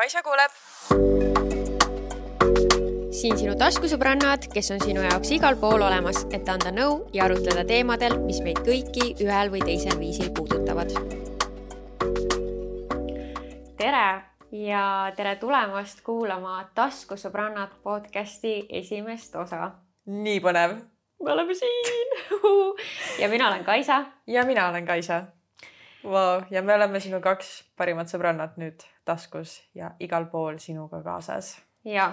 [0.00, 0.52] Kaisa kuuleb.
[3.12, 7.66] siin sinu taskusõbrannad, kes on sinu jaoks igal pool olemas, et anda nõu ja arutleda
[7.68, 10.94] teemadel, mis meid kõiki ühel või teisel viisil puudutavad.
[13.76, 14.06] tere
[14.56, 14.84] ja
[15.18, 19.68] tere tulemast kuulama Taskusõbrannad podcasti esimest osa.
[20.06, 20.78] nii põnev.
[21.20, 22.16] me oleme siin
[23.20, 24.06] ja mina olen Kaisa.
[24.26, 25.26] ja mina olen Kaisa
[26.04, 26.42] wow..
[26.50, 31.56] ja me oleme sinu kaks parimat sõbrannat nüüd taskus ja igal pool sinuga kaasas.
[31.84, 32.12] ja,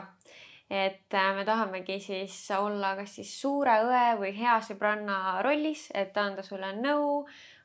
[0.69, 6.17] et äh, me tahamegi siis olla kas siis suure õe või hea sõbranna rollis, et
[6.17, 7.23] anda sulle nõu,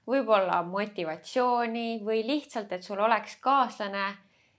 [0.09, 4.07] võib-olla motivatsiooni või lihtsalt, et sul oleks kaaslane,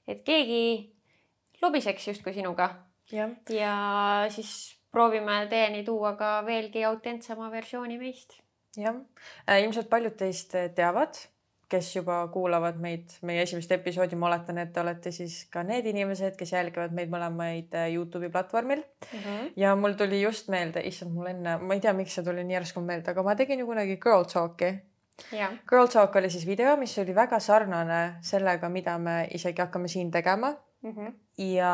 [0.08, 0.94] et keegi
[1.62, 2.70] lobiseks justkui sinuga.
[3.50, 3.76] ja
[4.30, 8.40] siis proovime teieni tuua ka veelgi autentsema versiooni meist.
[8.78, 8.96] jah,
[9.50, 11.20] äh, ilmselt paljud teist teavad
[11.74, 15.88] kes juba kuulavad meid, meie esimest episoodi, ma oletan, et te olete siis ka need
[15.90, 19.20] inimesed, kes jälgivad meid mõlemaid äh, Youtube'i platvormil mm.
[19.20, 19.52] -hmm.
[19.58, 22.60] ja mul tuli just meelde, issand, mul enne, ma ei tea, miks see tuli nii
[22.60, 24.74] järsku meelde, aga ma tegin ju kunagi Girl Talk'i.
[25.70, 30.12] Girl Talk oli siis video, mis oli väga sarnane sellega, mida me isegi hakkame siin
[30.12, 30.92] tegema mm.
[30.92, 31.14] -hmm.
[31.38, 31.74] ja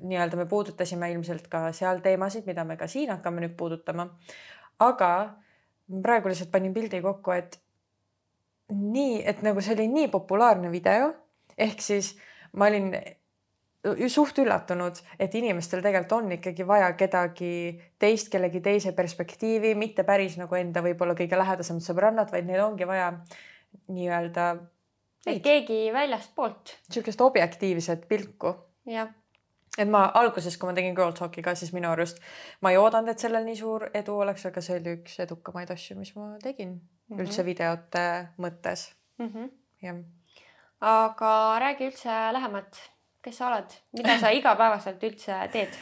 [0.00, 4.08] nii-öelda me puudutasime ilmselt ka seal teemasid, mida me ka siin hakkame nüüd puudutama.
[4.78, 5.12] aga
[6.02, 7.60] praegu lihtsalt panin pildi kokku, et
[8.72, 11.12] nii, et nagu see oli nii populaarne video,
[11.58, 12.14] ehk siis
[12.58, 12.90] ma olin
[14.10, 17.50] suht üllatunud, et inimestel tegelikult on ikkagi vaja kedagi
[18.02, 22.88] teist, kellegi teise perspektiivi, mitte päris nagu enda võib-olla kõige lähedasemad sõbrannad, vaid neil ongi
[22.88, 23.12] vaja
[23.92, 24.48] nii-öelda.
[25.26, 26.74] et keegi väljastpoolt.
[26.88, 28.56] niisugust objektiivset pilku.
[28.86, 29.14] jah
[29.78, 32.20] et ma alguses, kui ma tegin Girl Talki ka, siis minu arust
[32.64, 35.98] ma ei oodanud, et sellel nii suur edu oleks, aga see oli üks edukamaid asju,
[36.00, 36.80] mis ma tegin mm
[37.16, 37.22] -hmm.
[37.24, 38.04] üldse videote
[38.38, 39.32] mõttes mm.
[39.32, 39.50] -hmm.
[39.82, 39.96] jah.
[40.80, 42.80] aga räägi üldse lähemalt,
[43.22, 45.74] kes sa oled, mida sa igapäevaselt üldse teed?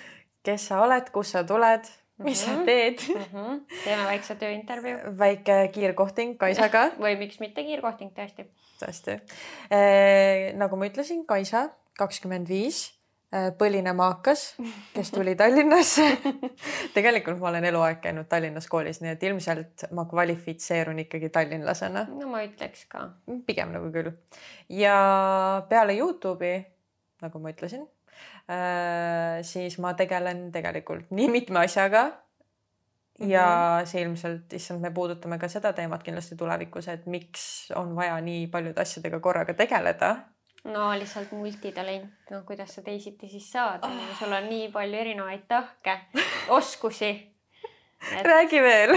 [0.43, 1.87] kes sa oled, kust sa tuled,
[2.19, 2.59] mis mm -hmm.
[2.59, 3.22] sa teed mm?
[3.22, 3.60] -hmm.
[3.84, 4.99] teeme väikse tööintervjuu.
[5.19, 8.47] väike kiirkohting Kaisaga või miks mitte kiirkohting tõesti.
[8.83, 9.21] tõesti
[9.71, 10.54] eh,.
[10.54, 11.69] nagu ma ütlesin, Kaisa,
[11.99, 13.03] kakskümmend viis
[13.59, 14.43] põline maakas,
[14.95, 16.06] kes tuli Tallinnasse
[16.97, 22.06] tegelikult ma olen eluaeg käinud Tallinnas koolis, nii et ilmselt ma kvalifitseerun ikkagi tallinlasena.
[22.15, 23.09] no ma ütleks ka.
[23.47, 24.12] pigem nagu küll.
[24.71, 24.97] ja
[25.69, 26.61] peale Youtube'i,
[27.25, 27.87] nagu ma ütlesin
[28.47, 32.05] äh,, siis ma tegelen tegelikult nii mitme asjaga
[33.19, 33.91] ja mm -hmm.
[33.91, 38.47] see ilmselt, issand, me puudutame ka seda teemat kindlasti tulevikus, et miks on vaja nii
[38.47, 40.16] paljude asjadega korraga tegeleda
[40.64, 45.47] no lihtsalt multitalent, no kuidas sa teisiti siis saad oh., sul on nii palju erinevaid
[45.48, 45.98] tahke,
[46.48, 47.12] oskusi
[48.12, 48.26] et....
[48.26, 48.92] räägi veel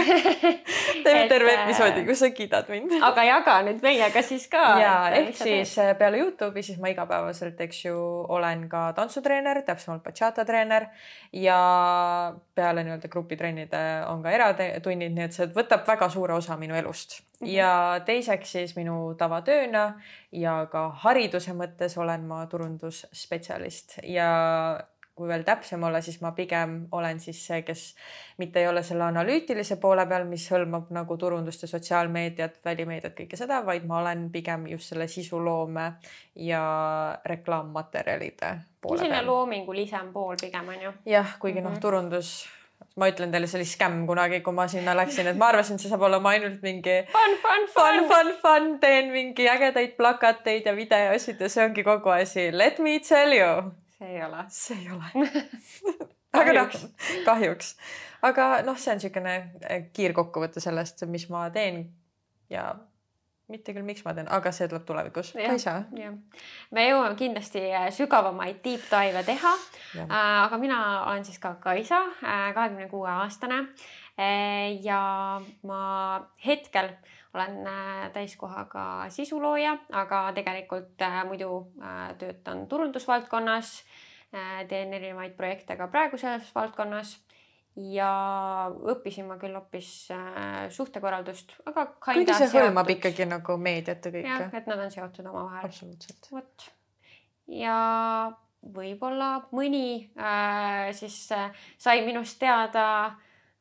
[1.04, 4.64] teeme terve äh, episoodi, kus sa kiidad mind aga jaga nüüd meiega siis ka.
[4.82, 5.94] ja ehk siis teed?
[6.00, 7.96] peale Youtube'i siis ma igapäevaselt, eks ju,
[8.28, 10.88] olen ka tantsutreener, täpsemalt bachata treener
[11.32, 11.60] ja
[12.54, 17.20] peale nii-öelda grupitrennide on ka eratunnid, nii et see võtab väga suure osa minu elust
[17.20, 17.46] mm.
[17.46, 17.52] -hmm.
[17.54, 17.72] ja
[18.04, 19.88] teiseks siis minu tavatööna
[20.32, 24.30] ja ka hariduse mõttes olen ma turundusspetsialist ja
[25.18, 27.84] kui veel täpsem olla, siis ma pigem olen siis see, kes
[28.38, 33.38] mitte ei ole selle analüütilise poole peal, mis hõlmab nagu turundust ja sotsiaalmeediat, välimeediat, kõike
[33.40, 35.88] seda, vaid ma olen pigem just selle sisuloome
[36.48, 36.62] ja
[37.26, 39.26] reklaammaterjalide poole peal.
[39.26, 40.94] loomingulisem pool pigem on ju.
[41.06, 41.68] jah, kuigi mm -hmm.
[41.70, 41.80] noh, mhm.
[41.80, 42.48] turundus
[42.98, 45.84] ma ütlen teile, see oli skämm kunagi, kui ma sinna läksin, et ma arvasin, et
[45.84, 50.74] see saab olema ainult mingi fun, fun, fun, fun, fun, teen mingi ägedaid plakateid ja
[50.76, 52.50] videosid ja see ongi kogu asi.
[52.52, 54.44] Let me tell you see ei ole.
[54.48, 55.28] see ei ole
[56.38, 56.76] aga noh,
[57.26, 57.72] kahjuks,
[58.26, 61.84] aga noh, see on niisugune äh, kiirkokkuvõte sellest, mis ma teen
[62.52, 62.70] ja
[63.48, 65.32] mitte küll, miks ma teen, aga see tuleb tulevikus.
[65.38, 65.78] Kaisa.
[66.76, 69.54] me jõuame kindlasti äh, sügavamaid deep dive'e teha.
[70.04, 73.64] Äh, aga mina olen siis ka Kaisa, kahekümne kuue aastane.
[74.82, 75.00] ja
[75.62, 75.80] ma
[76.42, 76.88] hetkel
[77.34, 77.58] olen
[78.12, 78.82] täiskohaga
[79.12, 81.50] sisulooja, aga tegelikult muidu
[82.18, 83.72] töötan turundusvaldkonnas
[84.28, 87.14] Äh, teen erinevaid projekte ka praegu selles valdkonnas
[87.80, 88.08] ja
[88.92, 91.86] õppisin ma küll hoopis äh, suhtekorraldust, aga.
[92.04, 94.26] kuigi see hõlmab ikkagi nagu meediat ja kõike.
[94.28, 95.64] jah, et nad on seotud omavahel.
[95.64, 96.28] absoluutselt.
[96.34, 96.66] vot
[97.56, 97.78] ja
[98.76, 101.48] võib-olla mõni äh, siis äh,
[101.80, 102.84] sai minust teada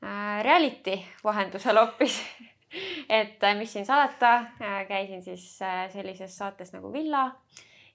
[0.03, 2.19] äh, reality vahendusel hoopis
[3.19, 7.31] et äh, mis siin salata äh,, käisin siis äh, sellises saates nagu Villa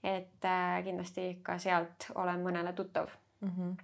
[0.02, 0.46] et
[0.84, 3.06] kindlasti ka sealt olen mõnele tuttav
[3.40, 3.50] mm.
[3.56, 3.74] -hmm.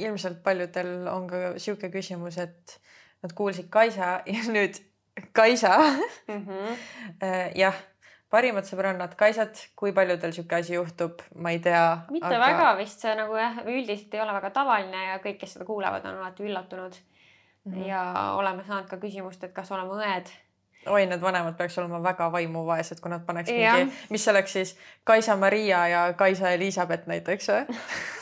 [0.00, 2.80] Ilmselt paljudel on ka sihuke küsimus, et
[3.22, 4.78] nad kuulsid Kaisa ja nüüd
[5.32, 5.76] Kaisa
[6.28, 6.46] mm.
[6.46, 6.78] -hmm.
[7.62, 7.74] jah,
[8.30, 11.98] parimad sõbrannad, Kaisad, kui paljudel sihuke asi juhtub, ma ei tea.
[12.10, 12.40] mitte aga...
[12.46, 16.06] väga vist, see nagu jah, üldiselt ei ole väga tavaline ja kõik, kes seda kuulevad,
[16.06, 17.00] on alati üllatunud
[17.64, 17.72] mm.
[17.72, 17.86] -hmm.
[17.86, 20.32] ja oleme saanud ka küsimust, et kas oleme õed
[20.86, 24.78] oi, need vanemad peaks olema väga vaimuvaesed, kui nad paneks mingi, mis see oleks siis
[25.04, 27.80] Kaisa-Maria ja Kaisa-Elizabeth näiteks või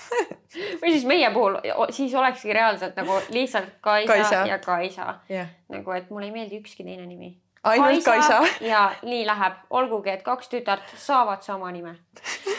[0.82, 1.58] või siis meie puhul
[1.90, 4.46] siis olekski reaalselt nagu lihtsalt Kaisa, Kaisa.
[4.46, 5.48] ja Kaisa yeah..
[5.68, 7.38] nagu, et mulle ei meeldi ükski teine nimi.
[7.62, 8.54] ainult Kaisa, Kaisa.?
[8.72, 11.96] ja nii läheb, olgugi et kaks tütart saavad sama nime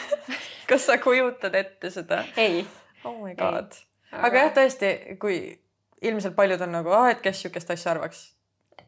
[0.70, 2.24] kas sa kujutad ette seda?
[2.36, 2.66] ei.
[3.04, 3.74] oh my god.
[4.12, 5.59] aga, aga jah, tõesti, kui
[6.02, 8.28] ilmselt paljud on nagu, et kes sihukest asja arvaks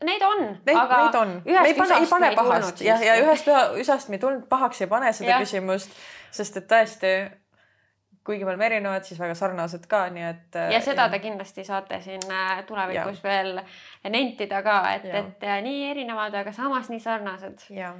[0.03, 0.41] Neid on,
[0.75, 1.35] aga neid on.
[1.47, 3.47] ühest pane, ei pane pahast ja, ja ühest
[3.79, 5.39] üsast me ei tulnud pahaks, ei pane seda ja.
[5.45, 5.95] küsimust,
[6.35, 7.13] sest et tõesti
[8.25, 10.59] kuigi me oleme erinevad, siis väga sarnased ka, nii et.
[10.75, 13.29] ja seda te kindlasti saate siin äh, tulevikus ja.
[13.29, 13.63] veel
[14.15, 17.67] nentida ka, et, et nii erinevad, aga samas nii sarnased.
[17.75, 17.95] ja,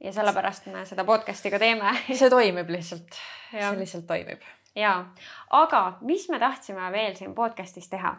[0.00, 3.20] ja sellepärast me seda podcast'i ka teeme see toimib lihtsalt,
[3.50, 4.44] see lihtsalt toimib
[4.76, 4.92] ja,
[5.50, 8.14] aga mis me tahtsime veel siin podcast'is teha?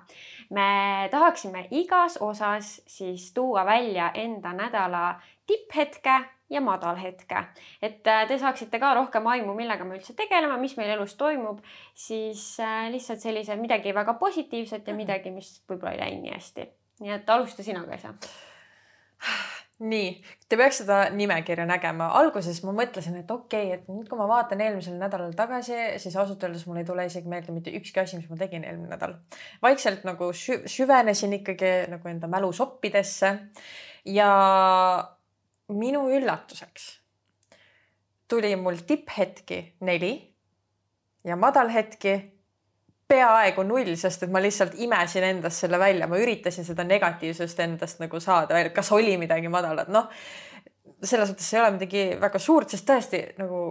[0.54, 6.20] me tahaksime igas osas siis tuua välja enda nädala tipphetke
[6.50, 7.44] ja madalhetke,
[7.82, 11.64] et äh, te saaksite ka rohkem aimu, millega me üldse tegeleme, mis meil elus toimub,
[11.98, 15.02] siis äh, lihtsalt sellise midagi väga positiivset ja mhm.
[15.02, 16.70] midagi, mis võib-olla ei läinud nii hästi.
[17.02, 18.14] nii et alusta sina, Kaisa
[19.80, 20.10] nii,
[20.50, 22.10] te peaks seda nimekirja nägema.
[22.20, 26.16] alguses ma mõtlesin, et okei okay,, et nüüd, kui ma vaatan eelmisel nädalal tagasi, siis
[26.16, 29.18] ausalt öeldes mul ei tule isegi meelde mitte ükski asi, mis ma tegin eelmine nädal.
[29.62, 33.34] vaikselt nagu sü süvenesin ikkagi nagu enda mälusoppidesse
[34.06, 34.30] ja
[35.70, 37.04] minu üllatuseks
[38.28, 40.14] tuli mul tipphetki neli
[41.24, 42.33] ja madalhetki
[43.08, 48.02] peaaegu null, sest et ma lihtsalt imesin endast selle välja, ma üritasin seda negatiivsust endast
[48.04, 50.10] nagu saada välja, kas oli midagi madalat, noh.
[51.04, 53.64] selles mõttes ei ole midagi väga suurt, sest tõesti nagu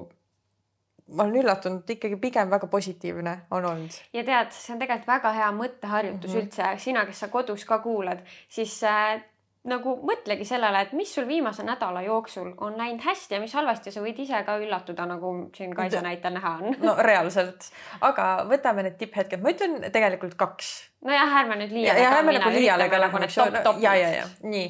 [1.12, 3.98] ma olen üllatunud, ikkagi pigem väga positiivne on olnud.
[4.12, 6.46] ja tead, see on tegelikult väga hea mõtteharjutus mm -hmm.
[6.46, 9.20] üldse, sina, kes sa kodus ka kuulad, siis äh,
[9.70, 13.92] nagu mõtlegi sellele, et mis sul viimase nädala jooksul on läinud hästi ja mis halvasti,
[13.94, 16.78] sa võid ise ka üllatuda, nagu siin Kaisa näitel näha on.
[16.82, 17.68] no reaalselt,
[18.02, 20.72] aga võtame need tipphetked, ma ütlen tegelikult kaks.
[21.06, 22.02] nojah, ärme nüüd liiale.
[22.02, 23.46] ja ärme nagu liiale ka lähe, eks ju.
[23.84, 24.66] ja, ja, ja nii,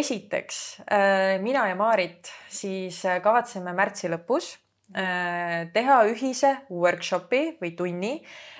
[0.00, 4.54] esiteks äh, mina ja Maarit siis äh, kavatseme märtsi lõpus
[4.92, 8.12] teha ühise workshopi või tunni.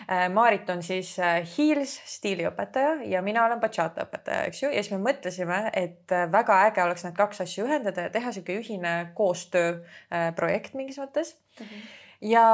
[0.08, 4.82] Äh, Maarit on siis äh, Heels stiiliõpetaja ja mina olen bachata õpetaja, eks ju, ja
[4.82, 8.94] siis me mõtlesime, et väga äge oleks need kaks asja ühendada ja teha sihuke ühine
[9.18, 11.66] koostööprojekt mingis mõttes mm.
[11.66, 11.90] -hmm
[12.22, 12.44] ja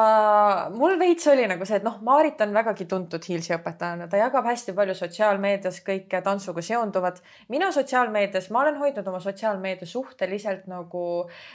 [0.75, 4.49] mul veits oli nagu see, et noh, Maarit on vägagi tuntud Heelsi õpetajana, ta jagab
[4.49, 7.23] hästi palju sotsiaalmeedias kõike tantsuga seonduvat.
[7.53, 11.05] mina sotsiaalmeedias, ma olen hoidnud oma sotsiaalmeedia suhteliselt nagu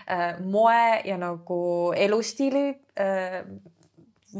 [0.07, 1.62] äh, moe ja nagu
[1.98, 2.68] elustiili
[3.00, 3.42] äh,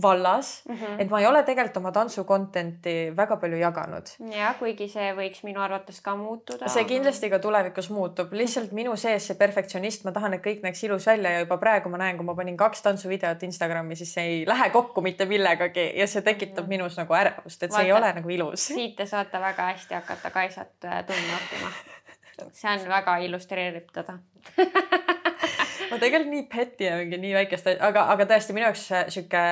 [0.02, 1.02] vallas mm, -hmm.
[1.02, 4.10] et ma ei ole tegelikult oma tantsu content'i väga palju jaganud.
[4.32, 6.68] ja kuigi see võiks minu arvates ka muutuda.
[6.68, 10.84] see kindlasti ka tulevikus muutub, lihtsalt minu sees see perfektsionist, ma tahan, et kõik näeks
[10.84, 14.26] ilus välja ja juba praegu ma näen, kui ma panin kaks tantsuvideot Instagrami, siis see
[14.26, 16.70] ei lähe kokku mitte millegagi ja see tekitab mm -hmm.
[16.70, 18.68] minus nagu ärevust, et see Vaata, ei ole nagu ilus.
[18.68, 21.72] siit te saate väga hästi hakata Kaisat äh, tundma õppima.
[22.60, 24.18] see on väga illustreerib teda
[25.94, 28.86] ma tegelikult nii petty ja mingi nii väikest, aga, aga tõesti minu jaoks
[29.16, 29.44] sihuke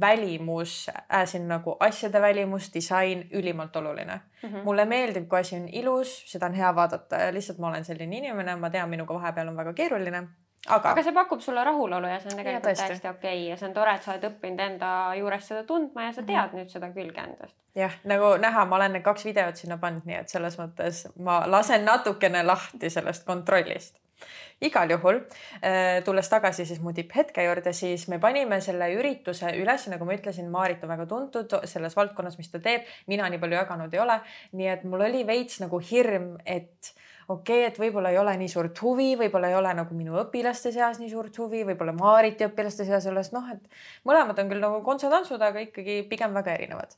[0.00, 4.48] välimus äh,, siin nagu asjade välimus, disain ülimalt oluline mm.
[4.48, 4.64] -hmm.
[4.64, 8.16] mulle meeldib, kui asi on ilus, seda on hea vaadata ja lihtsalt ma olen selline
[8.16, 10.28] inimene, ma tean, minuga vahepeal on väga keeruline
[10.66, 10.90] aga.
[10.90, 13.44] aga see pakub sulle rahulolu ja see on tegelikult ja, täiesti okei okay.
[13.50, 16.34] ja see on tore, et sa oled õppinud enda juures seda tundma ja sa tead
[16.34, 16.58] mm -hmm.
[16.58, 17.56] nüüd seda külge endast.
[17.74, 21.42] jah, nagu näha, ma olen need kaks videot sinna pannud, nii et selles mõttes ma
[21.46, 23.96] lasen natukene lahti sellest kontrollist
[24.64, 25.20] igal juhul
[25.62, 30.16] äh, tulles tagasi siis mu tipphetke juurde, siis me panime selle ürituse üles, nagu ma
[30.16, 34.02] ütlesin, Maarit on väga tuntud selles valdkonnas, mis ta teeb, mina nii palju jaganud ei
[34.02, 34.18] ole,
[34.58, 36.92] nii et mul oli veits nagu hirm, et
[37.28, 40.72] okei okay,, et võib-olla ei ole nii suurt huvi, võib-olla ei ole nagu minu õpilaste
[40.74, 44.80] seas nii suurt huvi, võib-olla Maariti õpilaste seas alles noh, et mõlemad on küll nagu
[44.86, 46.96] kontsatantsud, aga ikkagi pigem väga erinevad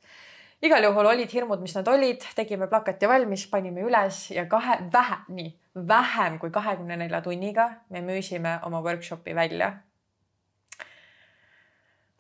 [0.63, 5.21] igal juhul olid hirmud, mis nad olid, tegime plakati valmis, panime üles ja kahe, vähe,
[5.29, 5.53] nii,
[5.89, 9.73] vähem kui kahekümne nelja tunniga me müüsime oma workshopi välja.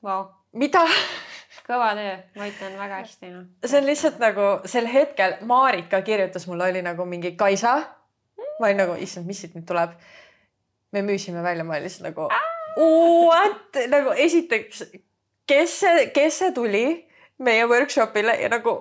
[0.02, 0.30] Wow..
[0.52, 0.86] mida?
[1.70, 3.42] kõva töö, ma ütlen väga hästi no..
[3.62, 7.74] see on lihtsalt nagu sel hetkel Maarit ka kirjutas mulle, oli nagu mingi Kaisa.
[8.58, 9.92] ma olin nagu, issand, mis siit nüüd tuleb.
[10.92, 12.30] me müüsime välja, ma olin lihtsalt nagu
[12.80, 14.82] what, nagu esiteks,
[15.46, 16.86] kes see, kes see tuli
[17.44, 18.76] meie workshopile ja nagu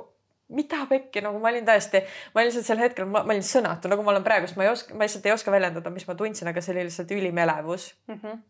[0.56, 2.02] mida pekki, nagu ma olin täiesti,
[2.34, 4.96] ma lihtsalt sel hetkel, ma olin sõnatu, nagu ma olen praegu, sest ma ei oska,
[4.98, 8.20] ma lihtsalt ei oska väljendada, mis ma tundsin, aga see oli lihtsalt ülim elevus mm.
[8.24, 8.42] -hmm.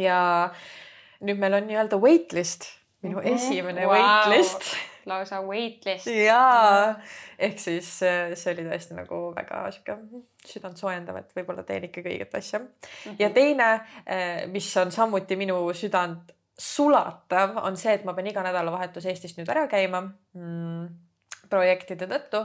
[0.00, 0.18] ja
[1.20, 2.70] nüüd meil on nii-öelda waitlist,
[3.04, 3.34] minu mm -hmm.
[3.34, 3.94] esimene wow.
[3.94, 4.74] waitlist
[5.06, 6.06] lausa waitlist.
[6.06, 6.94] jaa,
[7.38, 9.96] ehk siis see oli tõesti nagu väga sihuke
[10.48, 12.70] südant soojendav, et võib-olla teen ikkagi õiget asja mm.
[13.04, 13.16] -hmm.
[13.18, 13.68] ja teine,
[14.06, 19.40] eh, mis on samuti minu südant sulatav, on see, et ma pean iga nädalavahetus Eestist
[19.40, 20.86] nüüd ära käima mm,
[21.50, 22.44] projektide tõttu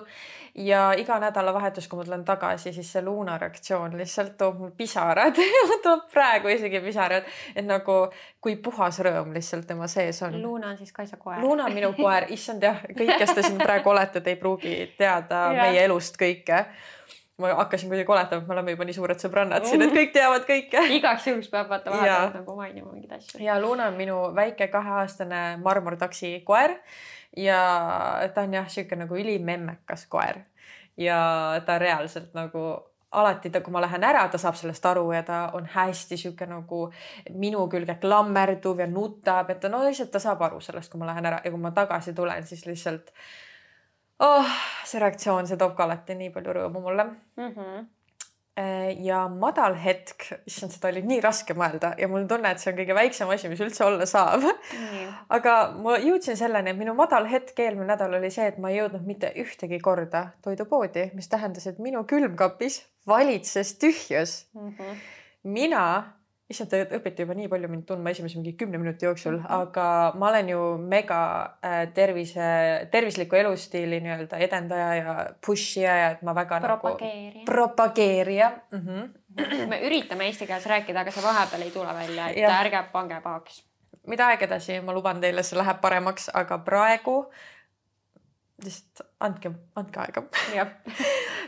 [0.65, 5.37] ja iga nädalavahetus, kui ma tulen tagasi, siis see Luuna reaktsioon lihtsalt toob mul pisarad
[5.85, 7.99] toob praegu isegi pisarad, et nagu
[8.41, 10.39] kui puhas rõõm lihtsalt tema sees on.
[10.41, 11.41] Luuna on siis Kaisa koer.
[11.43, 14.75] Luuna on minu koer, issand jah, kõik, kes te siin praegu olete, te ei pruugi
[14.97, 16.65] teada meie elust kõike
[17.39, 20.45] ma hakkasin kuidagi oletama, et me oleme juba nii suured sõbrannad siin, et kõik teavad
[20.47, 20.83] kõike.
[20.97, 23.41] igaks juhuks peab vaata vahepeal nagu mainima mingeid asju.
[23.43, 26.77] ja Luna on minu väike kaheaastane marmortaksi koer
[27.37, 27.61] ja
[28.33, 30.43] ta on jah, sihuke nagu ülimemmekas koer
[30.99, 31.19] ja
[31.65, 32.65] ta reaalselt nagu
[33.11, 36.45] alati ta, kui ma lähen ära, ta saab sellest aru ja ta on hästi sihuke
[36.49, 36.81] nagu
[37.33, 41.09] minu külge klammerduv ja nutab, et ta no lihtsalt ta saab aru sellest, kui ma
[41.09, 43.09] lähen ära ja kui ma tagasi tulen, siis lihtsalt
[44.25, 44.57] oh,
[44.87, 47.49] see reaktsioon, see toob ka alati nii palju rõõmu mulle mm.
[47.55, 47.87] -hmm.
[49.05, 52.73] ja madal hetk, issand, seda oli nii raske mõelda ja mul on tunne, et see
[52.73, 55.15] on kõige väiksem asi, mis üldse olla saab mm..
[55.37, 58.81] aga ma jõudsin selleni, et minu madal hetk eelmine nädal oli see, et ma ei
[58.81, 64.75] jõudnud mitte ühtegi korda toidupoodi, mis tähendas, et minu külmkapis valitses tühjus mm.
[64.75, 65.03] -hmm.
[65.43, 65.85] mina
[66.49, 69.61] issand, te õpite juba nii palju mind tundma esimese mingi kümne minuti jooksul mm, -hmm.
[69.67, 71.19] aga ma olen ju mega
[71.65, 72.49] äh, tervise,
[72.91, 75.15] tervisliku elustiili nii-öelda edendaja ja
[75.45, 78.79] push ija ja et ma väga propageerija nagu propageerija mm.
[78.87, 79.67] -hmm.
[79.69, 82.57] me üritame eesti keeles rääkida, aga see vahepeal ei tule välja, et ja.
[82.63, 83.63] ärge pange pahaks.
[84.07, 87.29] mida aeg edasi, ma luban teile, see läheb paremaks, aga praegu
[88.63, 90.23] lihtsalt andke, andke aega.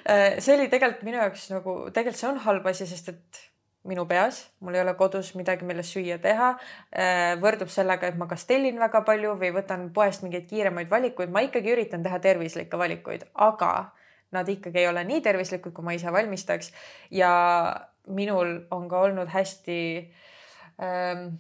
[0.01, 3.50] Äh, see oli tegelikult minu jaoks nagu, tegelikult see on halb asi, sest et
[3.87, 6.51] minu peas, mul ei ole kodus midagi, millest süüa teha.
[6.93, 11.33] Äh, võrdub sellega, et ma kas tellin väga palju või võtan poest mingeid kiiremaid valikuid,
[11.33, 13.91] ma ikkagi üritan teha tervislikke valikuid, aga
[14.31, 16.71] nad ikkagi ei ole nii tervislikud, kui ma ise valmistaks.
[17.11, 17.31] ja
[18.07, 19.79] minul on ka olnud hästi
[20.81, 21.35] ähm,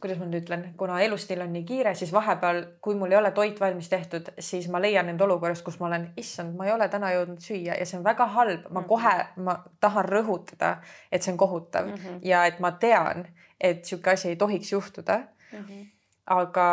[0.00, 3.32] kuidas ma nüüd ütlen, kuna elustiil on nii kiire, siis vahepeal, kui mul ei ole
[3.36, 6.88] toit valmis tehtud, siis ma leian end olukorrast, kus ma olen, issand, ma ei ole
[6.92, 8.88] täna jõudnud süüa ja see on väga halb, ma mm -hmm.
[8.88, 10.76] kohe, ma tahan rõhutada,
[11.12, 12.18] et see on kohutav mm -hmm.
[12.22, 13.26] ja et ma tean,
[13.60, 15.18] et sihuke asi ei tohiks juhtuda
[15.52, 15.64] mm.
[15.64, 15.86] -hmm
[16.28, 16.68] aga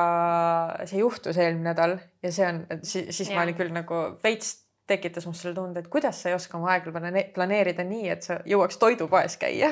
[0.85, 3.35] see juhtus eelmine nädal ja see on, siis, siis ja.
[3.35, 6.73] ma olin küll nagu veits tekitas must selle tunde, et kuidas sa ei oska oma
[6.75, 6.91] aega
[7.33, 9.71] planeerida nii, et sa jõuaks toidupoes käia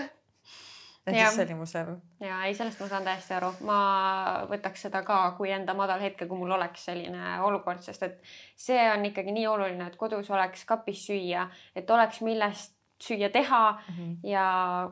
[1.07, 1.95] ehk siis see oli mu see.
[2.24, 3.79] ja ei, sellest ma saan täiesti aru, ma
[4.51, 8.22] võtaks seda ka kui enda madal hetke, kui mul oleks selline olukord, sest et
[8.55, 13.63] see on ikkagi nii oluline, et kodus oleks kapis süüa, et oleks millest süüa teha
[13.72, 14.17] mm -hmm.
[14.27, 14.91] ja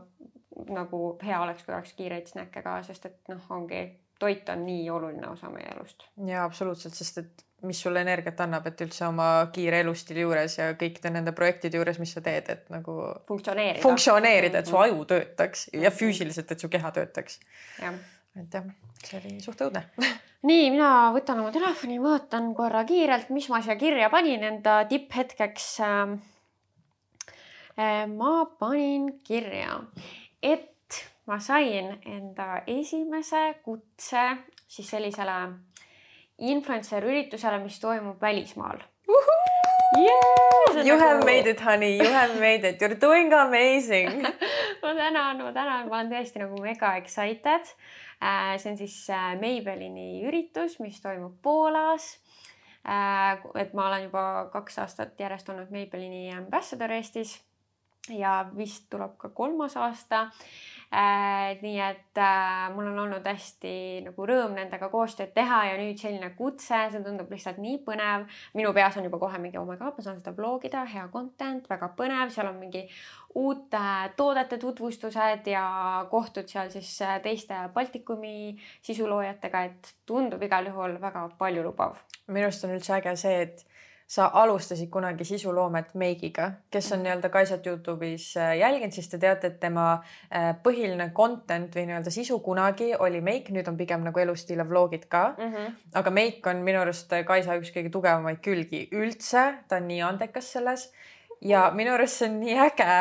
[0.70, 4.90] nagu hea oleks, kui oleks kiireid snäkke ka, sest et noh, ongi toit on nii
[4.90, 6.04] oluline osa meie elust.
[6.26, 10.72] ja absoluutselt, sest et mis sulle energiat annab, et üldse oma kiire elustiili juures ja
[10.80, 12.96] kõikide nende projektide juures, mis sa teed, et nagu
[13.30, 17.40] funktsioneerida, funktsioneerida, et su aju töötaks ja füüsiliselt, et su keha töötaks.
[17.84, 18.68] et jah,
[19.04, 19.86] see oli suht õudne.
[20.50, 25.68] Nii, mina võtan oma telefoni, vaatan korra kiirelt, mis ma siia kirja panin enda tipphetkeks.
[25.86, 26.16] Ähm,
[27.78, 29.84] äh, ma panin kirja,
[30.42, 30.98] et
[31.30, 34.24] ma sain enda esimese kutse
[34.72, 35.38] siis sellisele
[36.42, 38.82] influencer üritusele, mis toimub välismaal.
[39.92, 41.00] Yeah, you nagu...
[41.00, 44.24] have made it, honey, you have made it, you are doing amazing.
[44.82, 47.68] Ma tänan, ma tänan, ma olen tõesti nagu mega excited.
[48.24, 52.08] Äh, see on siis äh, Maybellini üritus, mis toimub Poolas.
[52.88, 57.36] Äh, et ma olen juba kaks aastat järjest olnud Maybellini ambassador Eestis
[58.10, 60.28] ja vist tuleb ka kolmas aasta
[60.92, 66.02] Äh, nii et äh, mul on olnud hästi nagu rõõm nendega koostööd teha ja nüüd
[66.02, 68.26] selline kutse, see tundub lihtsalt nii põnev.
[68.60, 71.70] minu peas on juba kohe mingi oh my god, ma saan seda blogida, hea content,
[71.72, 72.84] väga põnev, seal on mingi
[73.40, 73.86] uute
[74.20, 75.64] toodete tutvustused ja
[76.12, 82.04] kohtud seal siis äh, teiste Baltikumi sisuloojatega, et tundub igal juhul väga paljulubav.
[82.28, 83.64] minu arust on üldse äge see, et
[84.12, 89.48] sa alustasid kunagi sisuloomet Meigiga, kes on nii-öelda Kaisat Youtube'is äh, jälginud, siis te teate,
[89.48, 94.20] et tema äh, põhiline content või nii-öelda sisu kunagi oli Meik, nüüd on pigem nagu
[94.20, 95.54] elustiil ja vlogid ka mm.
[95.54, 95.78] -hmm.
[96.02, 100.02] aga Meik on minu arust äh, Kaisa üks kõige tugevamaid külgi üldse, ta on nii
[100.10, 100.90] andekas selles
[101.42, 103.00] ja minu arust see on nii äge,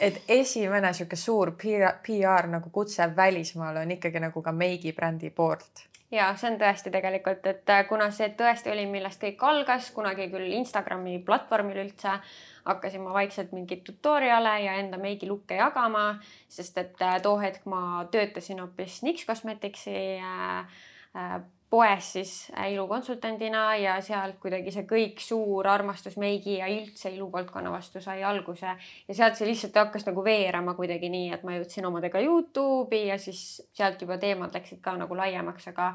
[0.00, 5.30] et esimene sihuke suur PR, PR nagu kutse välismaale on ikkagi nagu ka Meigi brändi
[5.30, 9.90] poolt ja see on tõesti tegelikult, et äh, kuna see tõesti oli, millest kõik algas
[9.96, 12.18] kunagi küll Instagrami platvormil üldse,
[12.66, 16.06] hakkasin ma vaikselt mingeid tutorial'e ja enda meigilukke jagama,
[16.52, 20.78] sest et äh, too hetk ma töötasin hoopis NYX Cosmeticsi äh,
[21.16, 21.40] äh,
[21.72, 22.32] poes siis
[22.68, 28.74] ilukonsultandina ja sealt kuidagi see kõik suur armastus meigi ja üldse iluvaldkonna vastu sai alguse.
[29.08, 33.16] Ja sealt see lihtsalt hakkas nagu veerema kuidagi nii, et ma jõudsin omadega Youtube'i ja
[33.18, 35.94] siis sealt juba teemad läksid ka nagu laiemaks, aga,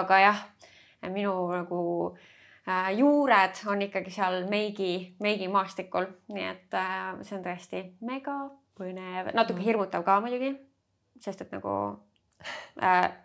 [0.00, 0.42] aga jah,
[1.12, 1.82] minu nagu
[2.64, 8.40] äh, juured on ikkagi seal meigi, meigimaastikul, nii et äh, see on tõesti mega
[8.80, 9.66] põnev, natuke mm.
[9.68, 10.54] hirmutav ka muidugi,
[11.20, 12.09] sest et nagu äh,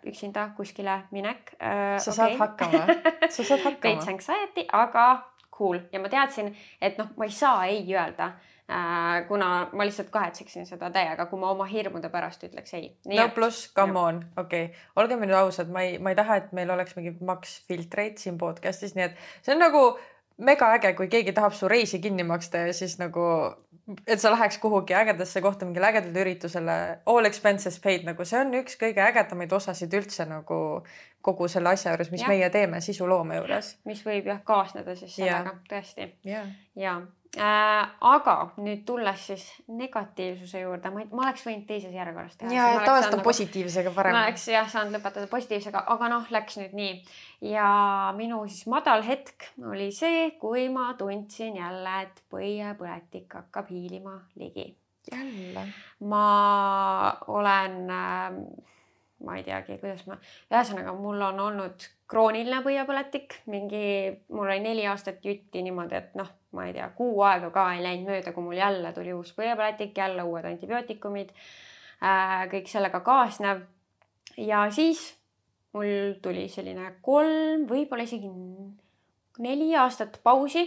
[0.06, 1.96] üksinda kuskile minek äh,.
[1.98, 2.16] sa okay.
[2.16, 2.82] saad hakkama,
[3.28, 3.82] sa saad hakkama.
[3.88, 5.06] veits anxiety, aga
[5.58, 8.30] cool ja ma teadsin, et noh, ma ei saa ei öelda
[8.68, 12.90] äh,, kuna ma lihtsalt kahetseksin seda täiega, kui ma oma hirmude pärast ütleks ei.
[13.12, 16.52] no pluss, come on, okei okay., olgem nüüd ausad, ma ei, ma ei taha, et
[16.56, 19.86] meil oleks mingi maks filtreid siin podcast'is, nii et see on nagu
[20.36, 23.24] mega äge, kui keegi tahab su reisi kinni maksta ja siis nagu
[24.06, 26.76] et sa läheks kuhugi ägedasse kohta mingile ägedale üritusele,
[27.06, 30.58] all expenses paid, nagu see on üks kõige ägedamaid osasid üldse nagu
[31.26, 32.30] kogu selle asja juures, mis ja.
[32.30, 33.76] meie teeme sisuloome juures.
[33.88, 35.60] mis võib jah kaasneda siis sellega ja.
[35.70, 36.10] tõesti.
[36.26, 36.42] ja,
[36.78, 36.98] ja.
[37.36, 42.52] Aga nüüd tulles siis negatiivsuse juurde, ma, ma oleks võinud teises järjekorras teha.
[42.54, 44.16] ja tavaliselt on nagu, positiivsega parem.
[44.16, 46.94] ma oleks jah saanud lõpetada positiivsega, aga noh, läks nüüd nii.
[47.52, 47.66] ja
[48.16, 54.70] minu siis madal hetk oli see, kui ma tundsin jälle, et põiepõletik hakkab hiilima ligi.
[55.12, 55.66] jälle?
[56.08, 56.24] ma
[57.36, 58.40] olen äh,
[59.24, 60.18] ma ei teagi, kuidas ma,
[60.52, 63.86] ühesõnaga mul on olnud krooniline põiepõletik, mingi,
[64.32, 67.82] mul oli neli aastat jutti niimoodi, et noh, ma ei tea, kuu aega ka ei
[67.84, 71.34] läinud mööda, kui mul jälle tuli uus põiepõletik, jälle uued antibiootikumid
[72.00, 73.62] äh,, kõik sellega kaasnev.
[74.36, 75.04] ja siis
[75.76, 78.32] mul tuli selline kolm, võib-olla isegi
[79.44, 80.64] neli aastat pausi,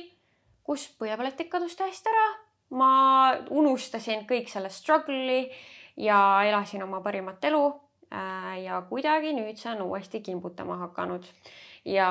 [0.63, 2.29] kus põiepõletik kadus täiesti ära.
[2.69, 2.93] ma
[3.49, 5.49] unustasin kõik selle struggle'i
[5.97, 7.67] ja elasin oma parimat elu
[8.09, 11.27] Äh, ja kuidagi nüüd see on uuesti kimbutama hakanud.
[11.85, 12.09] Ja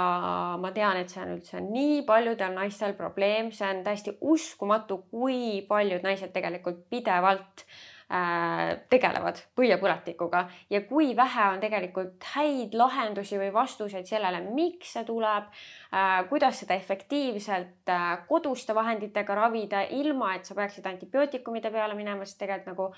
[0.61, 5.63] ma tean, et see on üldse nii paljudel naistel probleem, see on täiesti uskumatu, kui
[5.69, 7.65] paljud naised tegelikult pidevalt
[8.13, 15.05] äh, tegelevad põiepõletikuga ja kui vähe on tegelikult häid lahendusi või vastuseid sellele, miks see
[15.09, 15.53] tuleb
[15.89, 22.27] Äh, kuidas seda efektiivselt äh, koduste vahenditega ravida, ilma et sa peaksid antibiootikumide peale minema,
[22.29, 22.89] sest tegelikult nagu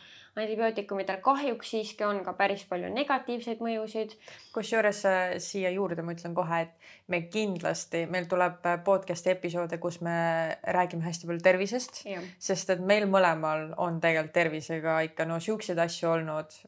[0.44, 4.16] antibiootikumidel kahjuks siiski on ka päris palju negatiivseid mõjusid.
[4.54, 10.00] kusjuures äh, siia juurde ma ütlen kohe, et me kindlasti, meil tuleb podcast'i episoode, kus
[10.00, 10.16] me
[10.62, 12.02] räägime hästi palju tervisest,
[12.38, 16.58] sest et meil mõlemal on tegelikult tervisega ikka no siukseid asju olnud,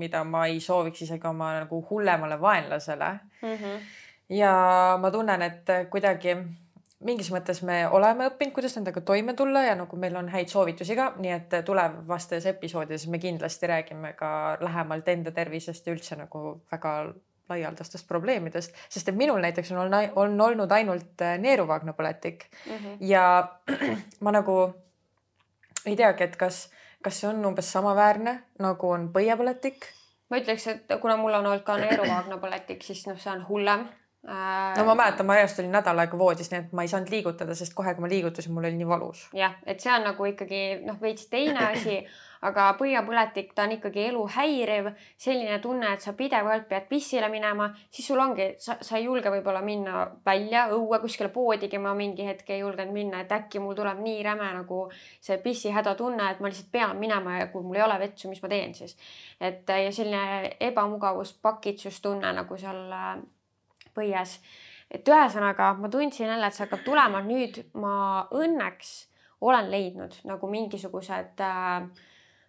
[0.00, 3.10] mida ma ei sooviks isegi oma nagu hullemale vaenlasele
[3.42, 3.56] mm.
[3.56, 3.90] -hmm
[4.30, 6.36] ja ma tunnen, et kuidagi
[7.04, 10.96] mingis mõttes me oleme õppinud, kuidas nendega toime tulla ja nagu meil on häid soovitusi
[10.98, 16.60] ka, nii et tulevastes episoodides me kindlasti räägime ka lähemalt enda tervisest ja üldse nagu
[16.72, 16.94] väga
[17.50, 22.96] laialdastest probleemidest, sest et minul näiteks on, on olnud ainult neeruvagnapõletik mm -hmm.
[23.00, 23.48] ja
[24.24, 24.58] ma nagu
[25.86, 26.68] ei teagi, et kas,
[27.02, 29.88] kas see on umbes samaväärne nagu on põiepõletik
[30.30, 33.80] ma ütleks, et kuna mul on olnud ka neeruvagnapõletik, siis noh, see on hullem.
[33.80, 34.09] Äh,
[34.76, 37.54] no ma mäletan, ma järjest olin nädal aega voodis, nii et ma ei saanud liigutada,
[37.56, 39.28] sest kohe, kui ma liigutasin, mul oli nii valus.
[39.36, 41.96] jah, et see on nagu ikkagi noh, veits teine asi,
[42.48, 47.70] aga põiepõletik, ta on ikkagi elu häiriv, selline tunne, et sa pidevalt pead pissile minema,
[47.88, 52.28] siis sul ongi, sa, sa ei julge võib-olla minna välja õue kuskile poodigi, ma mingi
[52.28, 54.84] hetk ei julgenud minna, et äkki mul tuleb nii räme nagu
[55.16, 58.44] see pissihäda tunne, et ma lihtsalt pean minema ja kui mul ei ole vetsu, mis
[58.44, 58.96] ma teen siis.
[59.40, 62.88] et ja selline ebamugavus, pakitsustunne nagu seal
[64.00, 64.40] põies.
[64.90, 68.94] et ühesõnaga ma tundsin jälle, et see hakkab tulema, nüüd ma õnneks
[69.40, 71.76] olen leidnud nagu mingisugused äh,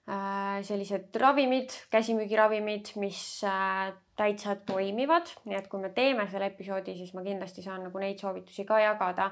[0.09, 6.97] äh, sellised ravimid, käsimüügiravimid, mis äh, täitsa toimivad, nii et kui me teeme selle episoodi,
[6.97, 9.31] siis ma kindlasti saan nagu neid soovitusi ka jagada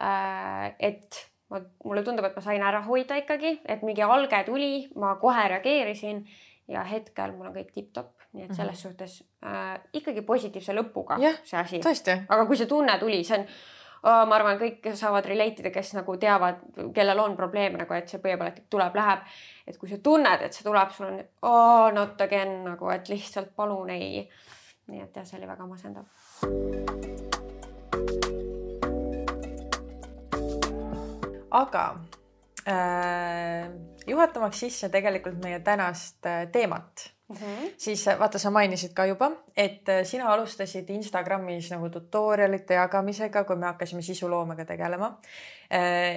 [0.00, 0.74] äh,.
[0.78, 5.14] et ma, mulle tundub, et ma sain ära hoida ikkagi, et mingi alge tuli, ma
[5.22, 6.24] kohe reageerisin
[6.68, 8.92] ja hetkel mul on kõik tipp-topp nii et selles mm -hmm.
[8.92, 11.80] suhtes äh, ikkagi positiivse lõpuga yeah, see asi.
[12.28, 13.46] aga kui see tunne tuli, see on
[14.02, 16.60] oh,, ma arvan, kõik saavad relate ida, kes nagu teavad,
[16.94, 19.24] kellel on probleem nagu, et see põiepõletik tuleb, läheb.
[19.66, 23.54] et kui sa tunned, et see tuleb, sul on oh, not again nagu, et lihtsalt
[23.56, 24.28] palun ei.
[24.88, 26.06] nii et jah, see oli väga masendav.
[31.58, 31.84] aga
[32.68, 33.70] äh,
[34.06, 37.72] juhatamaks sisse tegelikult meie tänast äh, teemat mm, -hmm.
[37.76, 43.66] siis vaata, sa mainisid ka juba, et sina alustasid Instagramis nagu tutorial'ite jagamisega, kui me
[43.66, 45.18] hakkasime sisuloomega tegelema.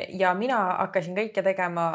[0.09, 1.91] ja mina hakkasin kõike tegema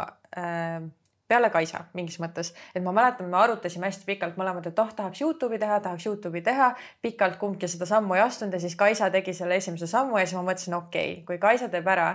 [1.29, 5.21] peale Kaisa mingis mõttes, et ma mäletan, me arutasime hästi pikalt mõlemad, et oh, tahaks
[5.23, 6.73] Youtube'i teha, tahaks Youtube'i teha.
[7.03, 10.39] pikalt kumbki seda sammu ei astunud ja siis Kaisa tegi selle esimese sammu ja siis
[10.39, 12.13] ma mõtlesin, okei okay,, kui Kaisa teeb ära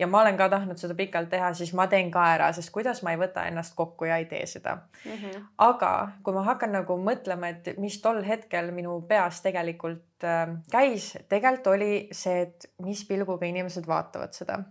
[0.00, 3.02] ja ma olen ka tahtnud seda pikalt teha, siis ma teen ka ära, sest kuidas
[3.04, 5.12] ma ei võta ennast kokku ja ei tee seda mm.
[5.12, 5.46] -hmm.
[5.66, 5.92] aga
[6.24, 11.74] kui ma hakkan nagu mõtlema, et mis tol hetkel minu peas tegelikult äh, käis, tegelikult
[11.74, 14.62] oli see, et mis pilguga inimesed vaatavad seda,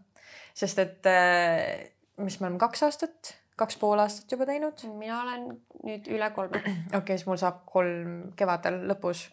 [0.54, 4.86] sest et äh, mis me oleme kaks aastat kaks pool aastat juba teinud.
[4.98, 5.50] mina olen
[5.84, 6.62] nüüd üle kolme.
[6.62, 9.28] okei okay,, siis mul saab kolm kevadel lõpus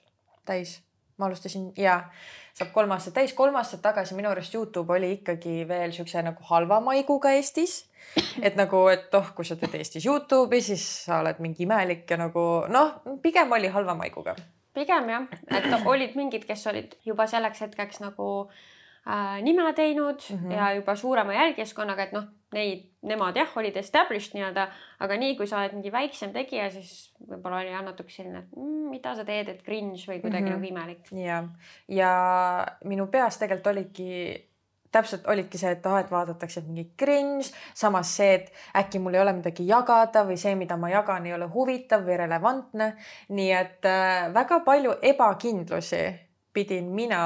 [0.46, 0.80] täis.
[1.18, 2.00] Ma alustasin ja
[2.56, 6.44] saab kolm aastat täis, kolm aastat tagasi minu arust Youtube oli ikkagi veel siukse nagu
[6.50, 7.84] halva maiguga Eestis.
[8.42, 12.20] et nagu, et oh, kui sa teed Eestis Youtube'i, siis sa oled mingi imelik ja
[12.20, 14.36] nagu noh, pigem oli halva maiguga.
[14.76, 20.38] pigem jah, et olid mingid, kes olid juba selleks hetkeks nagu äh, nime teinud mm
[20.38, 20.56] -hmm.
[20.56, 24.68] ja juba suurema jälgijaskonnaga, et noh, neid, nemad jah, olid established nii-öelda,
[25.02, 28.58] aga nii kui sa oled mingi väiksem tegija, siis võib-olla oli jah natuke selline, et
[28.58, 30.60] mm, mida sa teed, et cringe või kuidagi mm -hmm.
[30.60, 31.12] nagu imelik.
[31.12, 31.42] ja,
[31.88, 32.12] ja
[32.84, 34.12] minu peas tegelikult oligi
[34.92, 39.14] täpselt olidki see, et ah, et vaadatakse, et mingi cringe, samas see, et äkki mul
[39.14, 42.94] ei ole midagi jagada või see, mida ma jagan, ei ole huvitav või relevantne.
[43.28, 46.04] nii et äh, väga palju ebakindlusi
[46.52, 47.22] pidin mina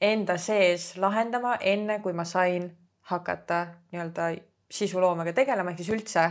[0.00, 2.70] enda sees lahendama, enne kui ma sain
[3.10, 4.28] hakata nii-öelda
[4.70, 6.26] sisuloomega tegelema, ehk siis üldse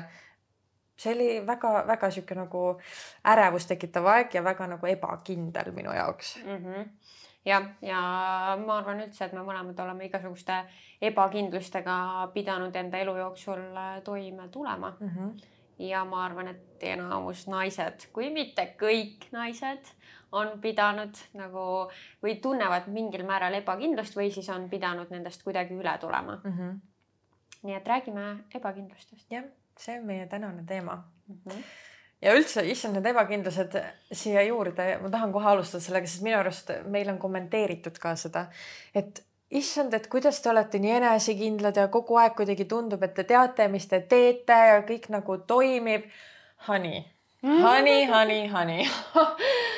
[0.97, 2.63] see oli väga-väga sihuke nagu
[3.27, 6.57] ärevust tekitav aeg ja väga nagu ebakindel minu jaoks mm.
[6.65, 6.85] -hmm.
[7.45, 8.01] jah, ja
[8.65, 10.61] ma arvan üldse, et me mõlemad oleme igasuguste
[11.01, 11.97] ebakindlustega
[12.33, 13.65] pidanud enda elu jooksul
[14.03, 15.09] toime tulema mm.
[15.09, 15.33] -hmm.
[15.79, 19.91] ja ma arvan, et enamus naised, kui mitte kõik naised
[20.31, 21.65] on pidanud nagu
[22.23, 26.57] või tunnevad mingil määral ebakindlust või siis on pidanud nendest kuidagi üle tulema mm.
[26.57, 26.79] -hmm.
[27.63, 29.31] nii et räägime ebakindlustest.
[29.31, 29.43] jah,
[29.77, 31.41] see on meie tänane teema mm.
[31.45, 31.63] -hmm
[32.21, 33.77] ja üldse, issand, need ebakindlused
[34.11, 38.47] siia juurde, ma tahan kohe alustada sellega, sest minu arust meil on kommenteeritud ka seda,
[38.95, 43.27] et issand, et kuidas te olete nii enesekindlad ja kogu aeg kuidagi tundub, et te
[43.29, 46.07] teate, mis te teete ja kõik nagu toimib.
[46.67, 47.03] Honey,
[47.43, 48.87] honey, honey, honey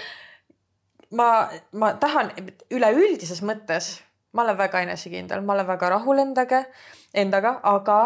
[1.15, 2.32] ma, ma tahan
[2.74, 3.98] üleüldises mõttes,
[4.34, 6.63] ma olen väga enesekindel, ma olen väga rahul endaga,
[7.13, 8.00] endaga, aga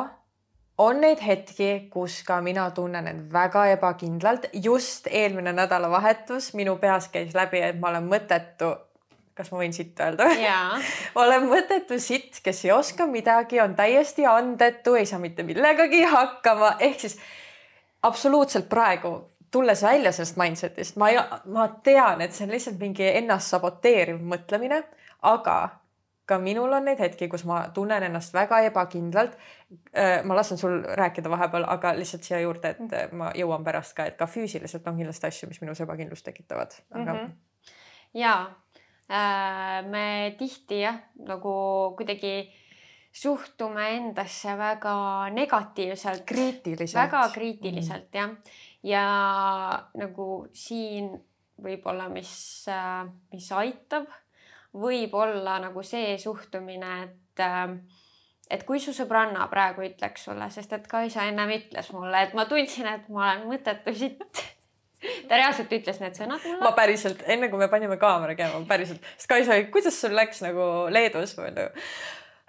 [0.81, 4.47] on neid hetki, kus ka mina tunnen end väga ebakindlalt.
[4.53, 8.71] just eelmine nädalavahetus minu peas käis läbi, et ma olen mõttetu.
[9.35, 10.27] kas ma võin sitt öelda
[11.15, 16.03] ma olen mõttetu sitt, kes ei oska midagi, on täiesti andetu, ei saa mitte millegagi
[16.03, 17.17] hakkama, ehk siis
[18.03, 21.11] absoluutselt praegu tulles välja sellest mindset'ist, ma
[21.51, 24.83] ma tean, et see on lihtsalt mingi ennast saboteeriv mõtlemine,
[25.27, 25.57] aga
[26.31, 29.35] ka minul on neid hetki, kus ma tunnen ennast väga ebakindlalt.
[29.91, 34.07] Äh, ma lasen sul rääkida vahepeal, aga lihtsalt siia juurde, et ma jõuan pärast ka,
[34.07, 37.19] et ka füüsiliselt on kindlasti asju, mis minus ebakindlust tekitavad, aga mm.
[37.19, 37.77] -hmm.
[38.13, 38.33] ja
[39.11, 41.53] äh, me tihti jah, nagu
[41.97, 42.51] kuidagi
[43.11, 46.23] suhtume endasse väga negatiivselt.
[46.25, 47.03] kriitiliselt.
[47.03, 48.19] väga kriitiliselt mm.
[48.19, 48.29] jah
[48.83, 49.05] ja
[49.99, 51.11] nagu siin
[51.61, 52.33] võib-olla, mis,
[52.71, 54.07] äh, mis aitab,
[54.73, 57.75] võib olla nagu see suhtumine, et äh,
[58.51, 62.45] et kui su sõbranna praegu ütleks sulle, sest et Kaisa ennem ütles mulle, et ma
[62.49, 64.41] tundsin, et ma olen mõttetu sitt
[65.29, 66.59] ta reaalselt ütles need sõnad mulle.
[66.63, 70.67] ma päriselt, enne kui me panime kaamera käima, päriselt, sest Kaisa, kuidas sul läks nagu
[70.91, 71.85] Leedus või nagu?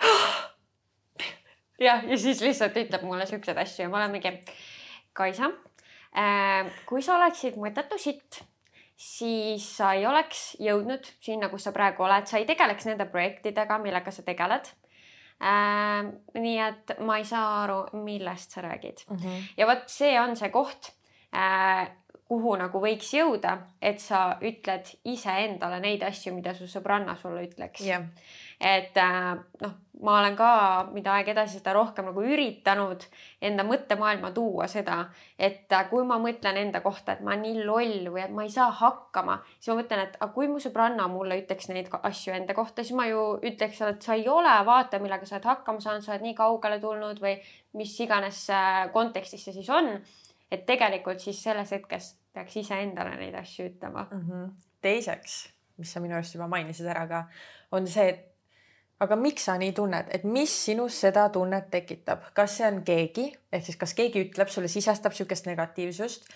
[1.86, 4.34] jah, ja siis lihtsalt ütleb mulle siukseid asju ja ma olen mingi,
[5.16, 5.52] Kaisa
[6.86, 8.42] kui sa oleksid mõttetu sitt,
[8.96, 13.78] siis sa ei oleks jõudnud sinna, kus sa praegu oled, sa ei tegeleks nende projektidega,
[13.82, 14.68] millega sa tegeled.
[15.42, 19.16] Äh, nii et ma ei saa aru, millest sa räägid mm.
[19.16, 19.40] -hmm.
[19.56, 20.92] ja vot see on see koht,
[21.34, 21.88] äh,
[22.32, 27.84] kuhu nagu võiks jõuda, et sa ütled iseendale neid asju, mida su sõbranna sulle ütleks
[27.84, 28.08] yeah
[28.62, 30.50] et äh, noh, ma olen ka,
[30.94, 33.04] mida aeg edasi, seda rohkem nagu üritanud
[33.42, 35.00] enda mõttemaailma tuua seda,
[35.34, 38.46] et äh, kui ma mõtlen enda kohta, et ma olen nii loll või et ma
[38.46, 42.36] ei saa hakkama, siis ma mõtlen, et aga kui mu sõbranna mulle ütleks neid asju
[42.38, 45.82] enda kohta, siis ma ju ütleks, et sa ei ole, vaata, millega sa oled hakkama
[45.82, 47.36] saanud, sa oled nii kaugele tulnud või
[47.78, 49.96] mis iganes äh, kontekstis see siis on.
[50.52, 54.20] et tegelikult siis selles hetkes peaks iseendale neid asju ütlema mm.
[54.28, 54.50] -hmm.
[54.82, 55.38] teiseks,
[55.76, 57.24] mis sa minu arust juba mainisid ära ka,
[57.72, 58.28] on see, et
[59.00, 63.28] aga miks sa nii tunned, et mis sinus seda tunnet tekitab, kas see on keegi
[63.52, 66.28] ehk siis kas keegi ütleb sulle, sisestab niisugust negatiivsust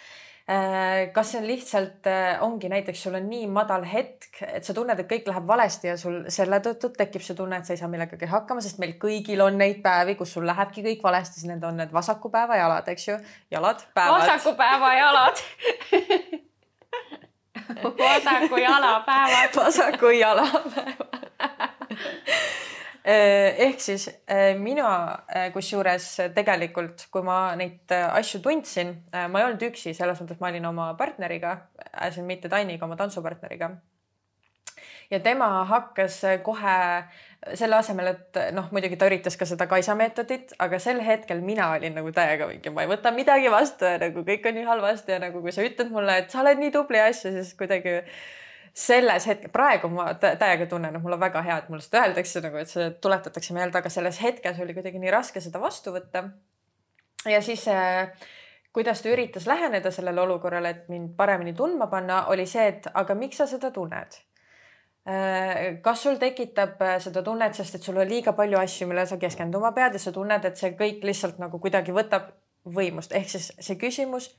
[0.47, 5.01] kas see on lihtsalt, äh, ongi näiteks sul on nii madal hetk, et sa tunned,
[5.03, 7.91] et kõik läheb valesti ja sul selle tõttu tekib see tunne, et sa ei saa
[7.91, 11.67] millegagi hakkama, sest meil kõigil on neid päevi, kus sul lähebki kõik valesti, siis need
[11.67, 13.19] on need vasakupäeva jalad, eks ju,
[13.51, 14.23] jalad, päevad.
[14.23, 15.43] vasakupäeva jalad.
[17.67, 19.57] Vasaku jala päevad.
[19.57, 21.17] Vasaku jala päevad.
[21.43, 22.66] Äh,
[23.07, 24.89] ehk siis äh, mina
[25.31, 30.51] äh, kusjuures tegelikult, kui ma neid asju tundsin, ma ei olnud üksi, selles mõttes ma
[30.51, 31.57] olin oma partneriga,
[32.27, 33.71] mitte Tainiga, oma tantsupartneriga.
[35.11, 36.79] ja tema hakkas kohe
[37.55, 41.69] selle asemel, et noh, muidugi ta üritas ka seda Kaisa meetodit, aga sel hetkel mina
[41.77, 45.15] olin nagu täiega mingi, ma ei võta midagi vastu ja nagu kõik on nii halvasti
[45.15, 48.01] ja nagu kui sa ütled mulle, et sa oled nii tubli asju, siis kuidagi
[48.77, 52.43] selles hetkel, praegu ma täiega tunnen, et mul on väga hea, et mulle seda öeldakse
[52.45, 56.27] nagu, et see tuletatakse meelde, aga selles hetkes oli kuidagi nii raske seda vastu võtta.
[57.25, 58.13] ja siis äh,
[58.77, 63.17] kuidas ta üritas läheneda sellele olukorrale, et mind paremini tundma panna, oli see, et aga
[63.17, 64.19] miks sa seda tunned
[65.09, 65.81] äh,?
[65.83, 69.17] kas sul tekitab äh, seda tunnet, sest et sul on liiga palju asju, millele sa
[69.23, 72.29] keskenduma pead ja sa tunned, et see kõik lihtsalt nagu kuidagi võtab
[72.77, 74.35] võimust, ehk siis see küsimus,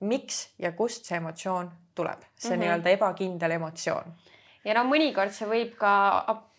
[0.00, 2.60] miks ja kust see emotsioon tuleb, see mm -hmm.
[2.60, 4.14] nii-öelda ebakindel emotsioon.
[4.64, 5.92] ja no mõnikord see võib ka,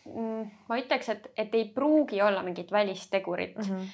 [0.06, 3.64] mm, ma ütleks, et, et ei pruugi olla mingit välistegurit mm.
[3.64, 3.88] -hmm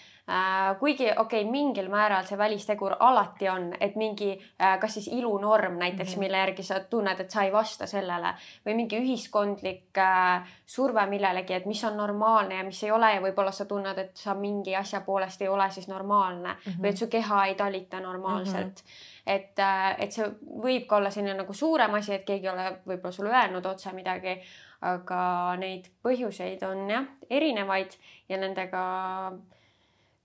[0.79, 4.29] kuigi okei okay,, mingil määral see välistegur alati on, et mingi
[4.61, 6.19] äh, kas siis ilunorm näiteks mm, -hmm.
[6.19, 8.33] mille järgi sa tunned, et sa ei vasta sellele
[8.65, 13.21] või mingi ühiskondlik äh, surve millelegi, et mis on normaalne ja mis ei ole ja
[13.21, 16.81] võib-olla sa tunned, et sa mingi asja poolest ei ole siis normaalne mm -hmm.
[16.81, 18.87] või et su keha ei talita normaalselt mm.
[18.87, 19.35] -hmm.
[19.35, 19.59] et,
[19.97, 20.25] et see
[20.63, 23.91] võib ka olla selline nagu suurem asi, et keegi ei ole võib-olla sulle öelnud otse
[23.91, 24.41] midagi,
[24.81, 27.91] aga neid põhjuseid on jah erinevaid
[28.29, 28.81] ja nendega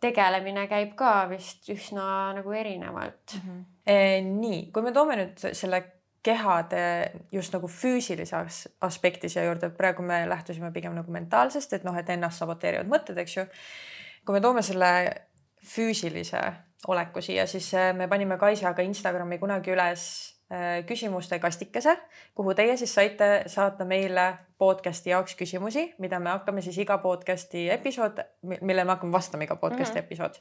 [0.00, 3.40] tegelemine käib ka vist üsna nagu erinevalt mm.
[3.46, 3.64] -hmm.
[3.86, 5.78] E, nii, kui me toome nüüd selle
[6.26, 11.94] kehade just nagu füüsilises aspekti siia juurde, praegu me lähtusime pigem nagu mentaalsest, et noh,
[11.96, 13.44] et ennast saboteerivad mõtted, eks ju.
[14.26, 14.90] kui me toome selle
[15.62, 16.42] füüsilise
[16.88, 20.35] oleku siia, siis e, me panime Kaisaga Instagrami kunagi üles Äh,
[20.86, 21.96] küsimuste kastikese,
[22.34, 24.26] kuhu teie siis saite saata meile
[24.58, 29.56] podcast'i jaoks küsimusi, mida me hakkame siis iga podcast'i episood, mille me hakkame vastama iga
[29.56, 30.06] podcast'i mm -hmm.
[30.06, 30.38] episood.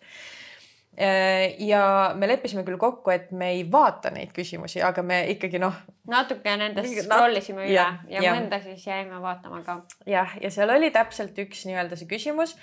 [1.01, 5.59] Äh, ja me leppisime küll kokku, et me ei vaata neid küsimusi, aga me ikkagi
[5.59, 5.73] noh.
[6.07, 9.81] natuke nendest scroll isime üle ja, ja, ja mõnda siis jäime vaatama ka.
[10.05, 12.55] jah, ja seal oli täpselt üks nii-öelda see küsimus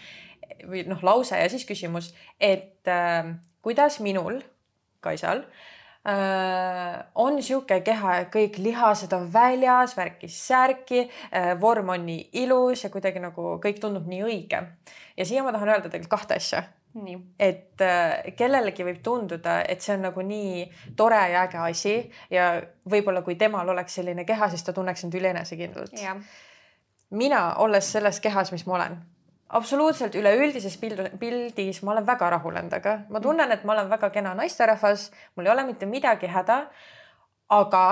[0.65, 4.41] või noh, lause ja siis küsimus, et äh, kuidas minul,
[5.01, 5.82] Kaisal äh, Äh,
[7.15, 12.91] on sihuke keha, et kõik lihased on väljas, värki-särki, äh, vorm on nii ilus ja
[12.91, 14.63] kuidagi nagu kõik tundub nii õige.
[15.17, 16.65] ja siia ma tahan öelda tegelikult kahte asja.
[17.39, 22.61] et äh, kellelegi võib tunduda, et see on nagu nii tore ja äge asi ja
[22.91, 25.95] võib-olla kui temal oleks selline keha, siis ta tunneks end ülienesekindlalt.
[27.11, 28.99] mina, olles selles kehas, mis ma olen
[29.53, 33.23] absoluutselt üleüldises pildis ma olen väga rahul endaga, ma mm.
[33.27, 36.65] tunnen, et ma olen väga kena naisterahvas, mul ei ole mitte midagi häda.
[37.53, 37.87] aga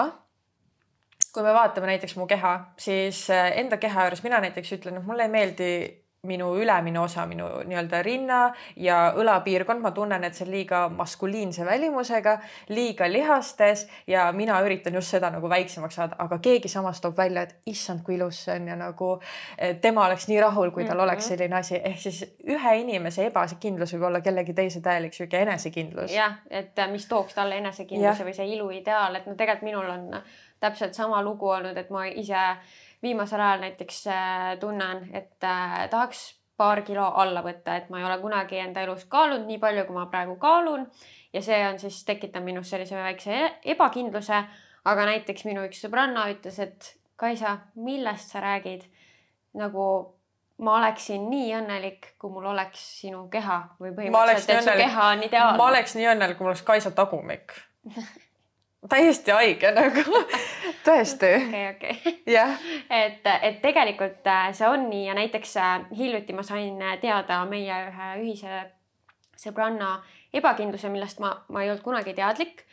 [1.34, 5.06] kui me vaatame näiteks mu keha, siis eh, enda keha juures mina näiteks ütlen, et
[5.06, 5.72] mulle ei meeldi
[6.28, 8.40] minu ülemine osa, minu nii-öelda rinna
[8.76, 12.34] ja õlapiirkond, ma tunnen, et see on liiga maskuliinse välimusega,
[12.68, 17.46] liiga lihastes ja mina üritan just seda nagu väiksemaks saada, aga keegi samas toob välja,
[17.48, 19.08] et issand, kui ilus see on ja nagu
[19.80, 21.02] tema oleks nii rahul, kui tal mm -hmm.
[21.04, 26.12] oleks selline asi, ehk siis ühe inimese ebasekindlus võib olla kellegi teise täielik sihuke enesekindlus.
[26.12, 28.28] jah, et äh, mis tooks talle enesekindluse ja.
[28.28, 30.22] või see iluideaal, et no tegelikult minul on
[30.60, 32.36] täpselt sama lugu olnud, et ma ise
[33.02, 38.04] viimasel ajal näiteks äh, tunnen, et äh, tahaks paar kilo alla võtta, et ma ei
[38.04, 40.84] ole kunagi enda elus kaalunud nii palju, kui ma praegu kaalun
[41.32, 44.42] ja see on siis tekitanud minus sellise väikse e-, ebakindluse.
[44.84, 48.86] aga näiteks minu üks sõbranna ütles, et Kaisa, millest sa räägid?
[49.60, 49.84] nagu
[50.64, 55.24] ma oleksin nii õnnelik, kui mul oleks sinu keha või põhimõtteliselt, et su keha on
[55.26, 55.58] ideaalne.
[55.58, 57.56] ma oleks nii õnnelik, kui mul oleks Kaisa tagumik
[58.88, 60.22] täiesti haige nagu
[60.86, 61.32] tõesti.
[61.36, 62.14] okei, okei.
[62.90, 67.42] et, et tegelikult äh, see on nii ja näiteks äh, hiljuti ma sain äh, teada
[67.50, 68.62] meie ühe ühise
[69.40, 69.98] sõbranna
[70.32, 72.64] ebakindluse, millest ma, ma ei olnud kunagi teadlik.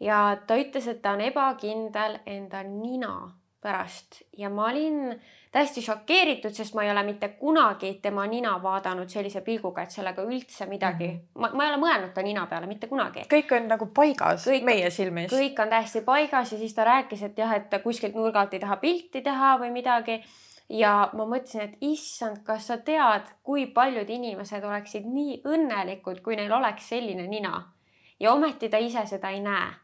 [0.00, 3.14] ja ta ütles, et ta on ebakindel enda nina
[3.62, 5.20] pärast ja ma olin
[5.52, 10.24] täiesti šokeeritud, sest ma ei ole mitte kunagi tema nina vaadanud sellise pilguga, et sellega
[10.24, 11.40] üldse midagi mm, -hmm.
[11.40, 13.26] ma, ma ei ole mõelnud ta nina peale mitte kunagi.
[13.34, 15.32] kõik on nagu paigas kõik, meie silmis.
[15.32, 18.60] kõik on täiesti paigas ja siis ta rääkis, et jah, et kuskilt nurga alt ei
[18.60, 20.22] taha pilti teha või midagi.
[20.68, 26.36] ja ma mõtlesin, et issand, kas sa tead, kui paljud inimesed oleksid nii õnnelikud, kui
[26.36, 27.72] neil oleks selline nina
[28.20, 29.81] ja ometi ta ise seda ei näe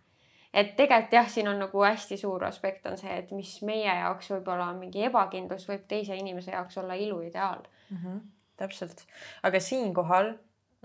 [0.55, 4.31] et tegelikult jah, siin on nagu hästi suur aspekt on see, et mis meie jaoks
[4.33, 7.97] võib-olla on mingi ebakindlus, võib teise inimese jaoks olla iluideaal mm.
[7.97, 8.21] -hmm,
[8.57, 9.05] täpselt,
[9.43, 10.33] aga siinkohal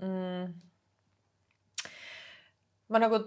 [0.02, 0.52] mm,
[2.88, 3.24] ma nagu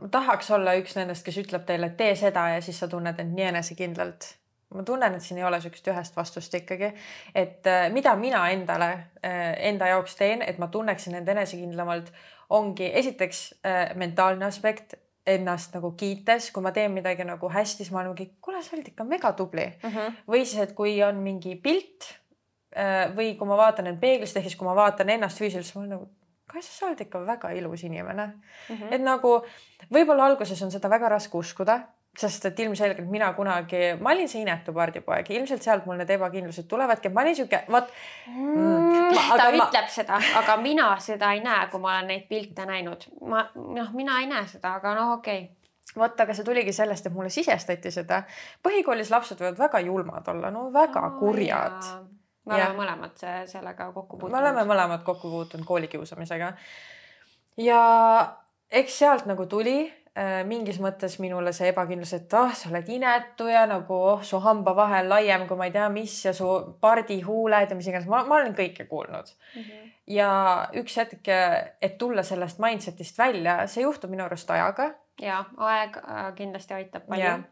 [0.00, 3.20] ma tahaks olla üks nendest, kes ütleb teile, et tee seda ja siis sa tunned
[3.20, 4.34] end nii enesekindlalt.
[4.74, 6.88] ma tunnen, et siin ei ole niisugust ühest vastust ikkagi,
[7.34, 8.88] et äh, mida mina endale
[9.22, 12.10] äh,, enda jaoks teen, et ma tunneksin end enesekindlamalt,
[12.50, 17.92] ongi esiteks äh, mentaalne aspekt, ennast nagu kiites, kui ma teen midagi nagu hästi, siis
[17.92, 19.90] ma olen mingi, kuule, sa oled ikka megatubli mm.
[19.90, 20.18] -hmm.
[20.28, 22.10] või siis, et kui on mingi pilt
[22.76, 25.76] äh, või kui ma vaatan end peeglist, ehk siis kui ma vaatan ennast füüsiliselt, siis
[25.76, 26.10] ma olen nagu
[26.44, 28.76] Kaisa, sa oled ikka väga ilus inimene mm.
[28.76, 28.92] -hmm.
[28.94, 29.44] et nagu
[29.92, 31.80] võib-olla alguses on seda väga raske uskuda,
[32.18, 36.68] sest et ilmselgelt mina kunagi, ma olin see inetu pardipoeg, ilmselt sealt mul need ebakindlused
[36.70, 37.90] tulevadki, ma olin sihuke, vot
[38.30, 39.18] mm,.
[39.34, 39.66] ta ma...
[39.66, 43.08] ütleb seda, aga mina seda ei näe, kui ma olen neid pilte näinud.
[43.26, 45.52] ma noh, mina ei näe seda, aga noh, okei okay
[45.98, 48.22] vot, aga see tuligi sellest, et mulle sisestati seda.
[48.64, 51.90] põhikoolis lapsed võivad väga julmad olla, no väga oh, kurjad
[52.44, 54.34] me oleme mõlemad sellega kokku puutunud.
[54.34, 56.52] me oleme mõlemad kokku puutunud koolikiusamisega.
[57.64, 57.82] ja
[58.70, 59.86] eks sealt nagu tuli
[60.46, 65.00] mingis mõttes minule see ebakindlus, et ah sa oled inetu ja nagu oh, su hambavahe
[65.02, 66.46] on laiem kui ma ei tea mis ja su
[66.80, 69.62] pardihuuled ja mis iganes, ma, ma olen kõike kuulnud mm.
[69.62, 69.92] -hmm.
[70.14, 70.30] ja
[70.78, 71.30] üks hetk,
[71.82, 74.92] et tulla sellest mindset'ist välja, see juhtub minu arust ajaga.
[75.20, 77.42] ja aeg äh, kindlasti aitab palju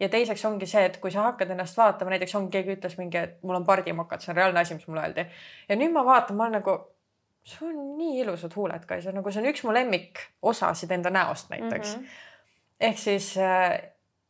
[0.00, 3.18] ja teiseks ongi see, et kui sa hakkad ennast vaatama, näiteks on keegi ütles mingi,
[3.18, 5.26] et mul on pardimokad, see on reaalne asi, mis mulle öeldi.
[5.68, 6.76] ja nüüd ma vaatan, ma olen nagu,
[7.44, 11.96] sul on nii ilusad huuled, Kaisa, nagu see on üks mu lemmikosasid enda näost näiteks
[11.96, 12.04] mm.
[12.04, 12.86] -hmm.
[12.88, 13.80] ehk siis äh,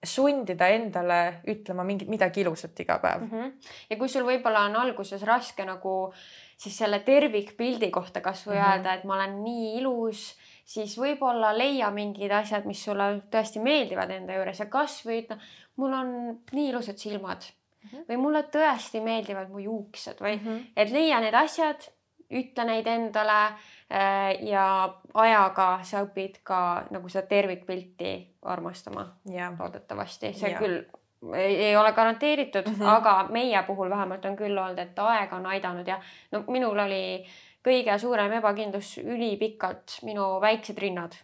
[0.04, 3.30] sundida endale ütlema mingi midagi ilusat iga päev mm.
[3.30, 3.52] -hmm.
[3.90, 6.12] ja kui sul võib-olla on alguses raske nagu
[6.56, 8.72] siis selle tervikpildi kohta kasvõi mm -hmm.
[8.72, 14.10] öelda, et ma olen nii ilus siis võib-olla leia mingid asjad, mis sulle tõesti meeldivad
[14.10, 15.36] enda juures ja kasvõi ütle,
[15.76, 16.14] mul on
[16.52, 18.06] nii ilusad silmad mm -hmm.
[18.08, 20.64] või mulle tõesti meeldivad mu juuksed või mm -hmm.
[20.76, 21.88] et leia need asjad,
[22.30, 24.66] ütle neid endale äh, ja
[25.14, 26.60] ajaga sa õpid ka
[26.90, 29.54] nagu seda tervikpilti armastama yeah..
[29.58, 30.60] loodetavasti, see yeah.
[30.60, 30.82] küll
[31.32, 32.96] ei, ei ole garanteeritud mm, -hmm.
[32.96, 36.00] aga meie puhul vähemalt on küll olnud, et aeg on aidanud ja
[36.32, 37.24] no minul oli
[37.64, 41.16] kõige suurem ebakindlus ülipikalt minu väiksed rinnad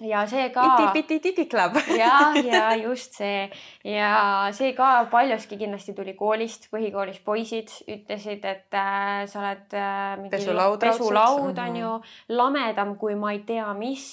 [0.00, 0.64] ja see ka.
[0.74, 1.78] iti-piti-titi-klab.
[2.02, 3.48] ja, ja just see
[3.86, 4.10] ja
[4.54, 10.34] see ka paljuski kindlasti tuli koolist, põhikoolis poisid ütlesid, et äh, sa oled äh, mingi
[10.36, 11.94] pesulaud, pesulaud on ju,
[12.34, 14.04] lamedam kui ma ei tea mis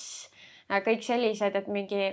[0.70, 0.82] äh,.
[0.86, 2.08] kõik sellised, et mingi,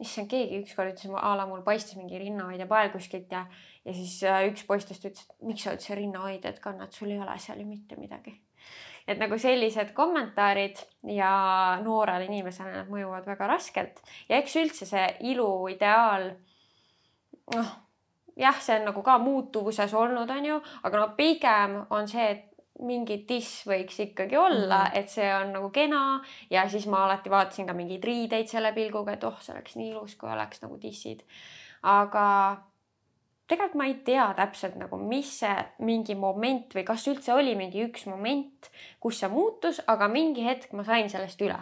[0.00, 3.46] issand, keegi ükskord ütles a la mul paistis mingi rinnahoidja pael kuskilt ja,
[3.84, 7.36] ja siis äh, üks poistest ütles, et miks sa üldse rinnahoidjat kannad, sul ei ole
[7.42, 8.38] seal ju mitte midagi
[9.08, 10.80] et nagu sellised kommentaarid
[11.16, 11.32] ja
[11.84, 16.30] noorele inimesele nad mõjuvad väga raskelt ja eks üldse see iluideaal,
[17.56, 17.70] noh
[18.40, 22.46] jah, see on nagu ka muutuvuses olnud, on ju, aga no pigem on see, et
[22.86, 24.98] mingi diss võiks ikkagi olla mm, -hmm.
[24.98, 29.12] et see on nagu kena ja siis ma alati vaatasin ka mingeid riideid selle pilguga,
[29.12, 31.22] et oh, see oleks nii ilus, kui oleks nagu dissid.
[31.82, 32.56] aga
[33.50, 35.54] tegelikult ma ei tea täpselt nagu, mis see
[35.86, 38.70] mingi moment või kas üldse oli mingi üks moment,
[39.02, 41.58] kus see muutus, aga mingi hetk ma sain sellest üle.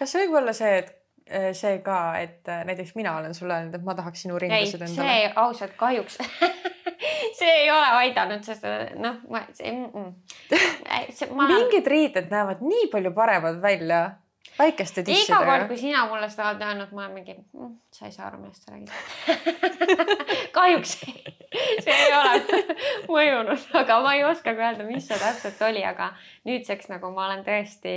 [0.00, 0.92] kas see võib olla see, et
[1.28, 4.86] äh, see ka, et äh, näiteks mina olen sulle öelnud, et ma tahaks sinu rindasid
[4.88, 5.16] endale?
[5.16, 6.20] see ausalt kahjuks
[7.38, 8.64] see ei ole aidanud, sest
[9.00, 10.60] noh, ma see, mm, mm.
[11.16, 11.48] see ma...
[11.52, 14.06] mingid riided näevad nii palju paremad välja
[14.58, 15.40] väikeste dissidega.
[15.42, 18.28] iga kord, kui sina mulle seda oled öelnud, ma olen mingi mm,, sa ei saa
[18.30, 18.92] aru, millest sa räägid
[20.56, 20.96] kahjuks
[21.84, 22.62] see ei ole
[23.14, 26.12] mõjunud, aga ma ei oska ka öelda, mis see täpselt oli, aga
[26.48, 27.96] nüüdseks nagu ma olen tõesti,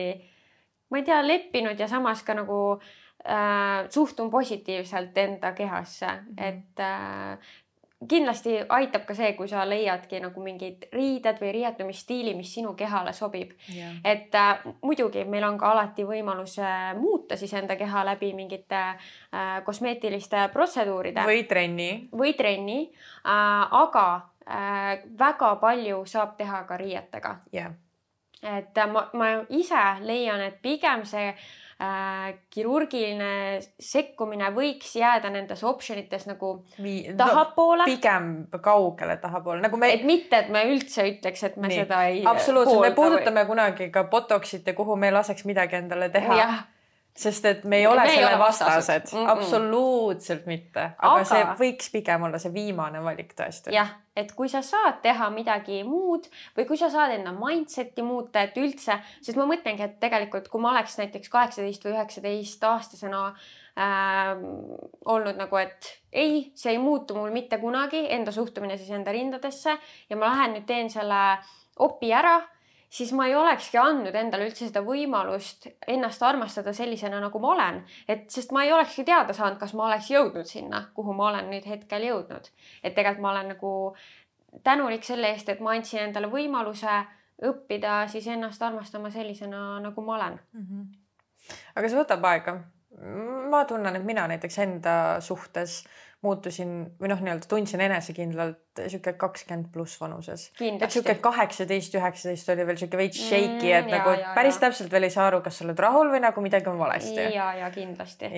[0.91, 6.43] ma ei tea, leppinud ja samas ka nagu äh, suhtun positiivselt enda kehasse mm, -hmm.
[6.47, 7.55] et äh,
[8.07, 13.11] kindlasti aitab ka see, kui sa leiadki nagu mingid riided või riietumisstiili, mis sinu kehale
[13.13, 13.51] sobib.
[13.67, 13.97] Yeah..
[14.03, 18.79] et äh, muidugi meil on ka alati võimalus äh, muuta siis enda keha läbi mingite
[18.79, 21.27] äh, kosmeetiliste protseduuride.
[21.27, 21.91] või trenni.
[22.15, 22.79] või trenni.
[23.27, 24.07] Äh,, aga
[24.47, 27.35] äh, väga palju saab teha ka riietega.
[27.53, 27.75] Yeah..
[28.43, 31.49] et äh, ma, ma ise leian, et pigem see äh,
[32.51, 36.49] kirurgiline sekkumine võiks jääda nendes optsioon ites nagu
[36.83, 37.87] Vii, tahapoole no,.
[37.87, 38.25] pigem
[38.65, 39.93] kaugele tahapoole, nagu me.
[39.95, 41.77] et mitte, et me üldse ütleks, et me Nii.
[41.83, 42.25] seda ei.
[42.27, 43.53] absoluutselt, me puudutame või...
[43.53, 46.35] kunagi ka Botoxit ja kuhu me laseks midagi endale teha
[47.19, 49.29] sest et me ei ole me selle vastased, mm -mm.
[49.33, 53.73] absoluutselt mitte, aga, aga see võiks pigem olla see viimane valik tõesti.
[53.75, 58.41] jah, et kui sa saad teha midagi muud või kui sa saad enda mindset'i muuta,
[58.41, 63.25] et üldse, sest ma mõtlengi, et tegelikult kui ma oleks näiteks kaheksateist või üheksateist aastasena
[63.29, 64.35] äh,
[65.05, 69.75] olnud nagu, et ei, see ei muutu mul mitte kunagi, enda suhtumine siis enda rindadesse
[70.09, 71.37] ja ma lähen nüüd teen selle
[71.79, 72.39] opi ära
[72.89, 77.83] siis ma ei olekski andnud endale üldse seda võimalust ennast armastada sellisena, nagu ma olen.
[78.07, 81.51] et sest ma ei olekski teada saanud, kas ma oleks jõudnud sinna, kuhu ma olen
[81.53, 82.49] nüüd hetkel jõudnud.
[82.83, 83.73] et tegelikult ma olen nagu
[84.63, 86.97] tänulik selle eest, et ma andsin endale võimaluse
[87.45, 90.65] õppida siis ennast armastama sellisena, nagu ma olen mm.
[90.65, 91.55] -hmm.
[91.75, 92.59] aga see võtab aega.
[93.49, 99.13] ma tunnen, et mina näiteks enda suhtes äh, muutusin või noh, nii-öelda tundsin enesekindlalt sihuke
[99.19, 100.49] kakskümmend pluss vanuses.
[100.59, 104.65] et sihuke kaheksateist, üheksateist oli veel sihuke veits shaky, et mm, nagu ja, päris ja.
[104.65, 107.29] täpselt veel ei saa aru, kas sa oled rahul või nagu midagi on valesti.
[107.35, 108.33] ja, ja kindlasti,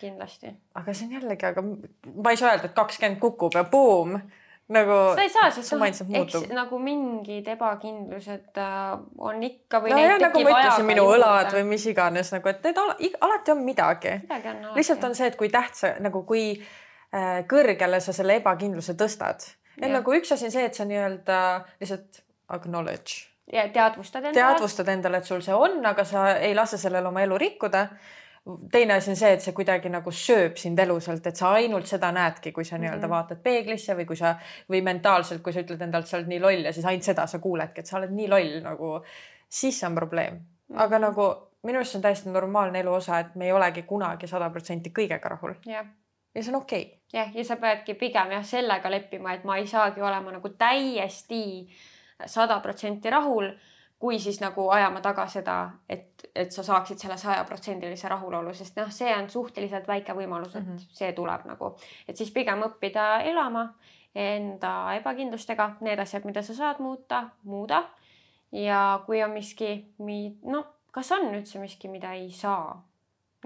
[0.00, 0.54] kindlasti.
[0.80, 4.96] aga see on jällegi, aga ma ei saa öelda, et kakskümmend kukub ja buum nagu.
[5.12, 5.84] seda ei saa, sest noh,
[6.22, 8.96] eks nagu mingid ebakindlused äh,
[9.28, 9.92] on ikka või.
[9.92, 12.96] nojah, nagu ma ütlesin, minu õlad või mis iganes nagu, et need al
[13.28, 14.16] alati on midagi.
[14.72, 16.48] lihtsalt on see, et kui tähtsa nagu kui
[17.48, 19.46] kõrgele sa selle ebakindluse tõstad.
[19.80, 21.38] et nagu üks asi on see, et sa nii-öelda
[21.80, 23.26] lihtsalt acknowledge.
[23.52, 24.34] ja teadvustad endale.
[24.34, 27.86] teadvustad endale, et sul see on, aga sa ei lase sellel oma elu rikkuda.
[28.72, 32.12] teine asi on see, et see kuidagi nagu sööb sind elusalt, et sa ainult seda
[32.14, 33.16] näedki, kui sa nii-öelda mm -hmm.
[33.16, 34.36] vaatad peeglisse või kui sa
[34.70, 37.38] või mentaalselt, kui sa ütled endalt, sa oled nii loll ja siis ainult seda sa
[37.38, 39.04] kuuledki, et sa oled nii loll nagu,
[39.48, 40.40] siis on probleem mm.
[40.40, 40.82] -hmm.
[40.82, 44.26] aga nagu minu arust see on täiesti normaalne elu osa, et me ei olegi kunagi
[44.26, 45.54] sada protsenti kõigega rahul.
[45.66, 45.86] jah
[46.36, 46.98] ja see on okei okay..
[47.12, 51.42] jah, ja sa peadki pigem jah sellega leppima, et ma ei saagi olema nagu täiesti
[52.26, 53.50] sada protsenti rahul,
[53.98, 55.56] kui siis nagu ajama taga seda,
[55.88, 60.64] et, et sa saaksid selle sajaprotsendilise rahulolu, sest noh, see on suhteliselt väike võimalus, et
[60.64, 60.96] mm -hmm.
[60.98, 61.76] see tuleb nagu,
[62.08, 63.68] et siis pigem õppida elama
[64.14, 67.84] enda ebakindlustega, need asjad, mida sa saad muuta, muuda.
[68.52, 69.94] ja kui on miski,
[70.42, 72.84] noh, kas on üldse miski, mida ei saa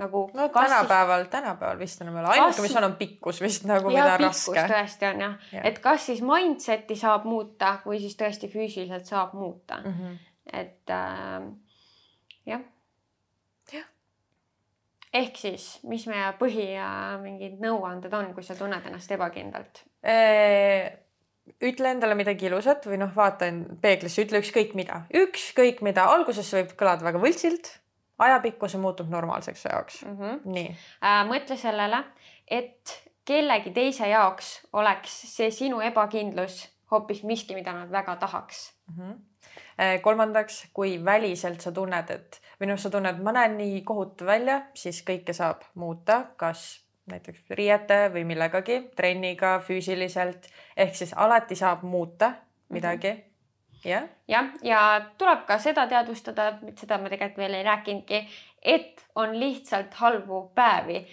[0.00, 0.24] nagu.
[0.34, 4.14] no tänapäeval siis..., tänapäeval vist on veel ainuke, mis on, on pikkus vist nagu, mida
[4.14, 4.64] on raske.
[4.72, 9.34] tõesti on jah ja., et kas siis mindset'i saab muuta või siis tõesti füüsiliselt saab
[9.38, 9.98] muuta mm.
[9.98, 10.16] -hmm.
[10.62, 11.50] et äh,
[12.46, 12.64] jah.
[13.72, 13.86] jah.
[15.12, 16.88] ehk siis, mis meie põhi ja
[17.22, 20.98] mingid nõuanded on, kui sa tunned ennast ebakindlalt eee...?
[21.66, 23.48] ütle endale midagi ilusat või noh, vaata
[23.82, 27.79] peeglisse, ütle ükskõik mida, ükskõik mida, alguses võib kõlada väga võltsilt
[28.20, 30.18] ajapikku see muutub normaalseks su jaoks mm.
[30.18, 30.40] -hmm.
[30.44, 30.68] nii
[31.04, 31.22] äh,.
[31.28, 32.04] mõtle sellele,
[32.48, 38.96] et kellegi teise jaoks oleks see sinu ebakindlus hoopis miski, mida nad väga tahaks mm.
[38.96, 40.00] -hmm.
[40.02, 44.60] kolmandaks, kui väliselt sa tunned, et või noh, sa tunned, ma näen nii kohutav välja,
[44.74, 50.46] siis kõike saab muuta, kas näiteks riiete või millegagi, trenniga, füüsiliselt
[50.76, 52.32] ehk siis alati saab muuta
[52.68, 53.16] midagi mm.
[53.16, 53.29] -hmm
[53.84, 54.82] jah, jah, ja
[55.18, 58.20] tuleb ka seda teadvustada, seda ma tegelikult veel ei rääkinudki,
[58.62, 61.04] et on lihtsalt halbu päevi.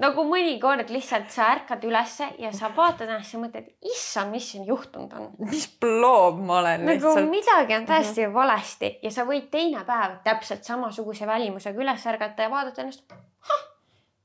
[0.00, 4.64] nagu mõnikord lihtsalt sa ärkad ülesse ja sa vaatad ennast ja mõtled, issand, mis siin
[4.66, 5.28] juhtunud on.
[5.50, 7.30] mis ploob ma olen nagu lihtsalt.
[7.30, 8.34] midagi on täiesti mm -hmm.
[8.34, 13.12] valesti ja sa võid teine päev täpselt samasuguse välimusega üles ärgata ja vaadata ennast.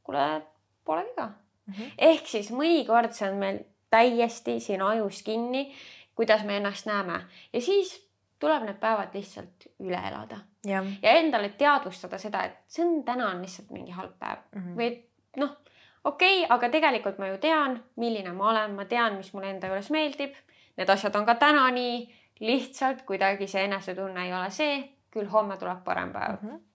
[0.04, 0.42] kuule,
[0.86, 1.74] pole viga mm.
[1.74, 1.92] -hmm.
[1.98, 5.72] ehk siis mõnikord see on meil täiesti siin ajus kinni
[6.20, 7.22] kuidas me ennast näeme.
[7.54, 8.10] Ja siis
[8.40, 10.42] tuleb need päevad lihtsalt üle elada.
[10.68, 14.42] Ja, ja endale teadvustada seda, et see on täna on lihtsalt mingi halb päev.
[14.56, 14.76] Mm -hmm.
[14.76, 15.56] või noh,
[16.04, 19.72] okei okay,, aga tegelikult ma ju tean, milline ma olen, ma tean, mis mulle enda
[19.72, 20.36] juures meeldib.
[20.78, 24.78] Need asjad on ka täna nii, lihtsalt kuidagi see enesetunne ei ole see,
[25.12, 26.42] küll homme tuleb parem päev.
[26.42, 26.50] Mm.
[26.50, 26.66] -hmm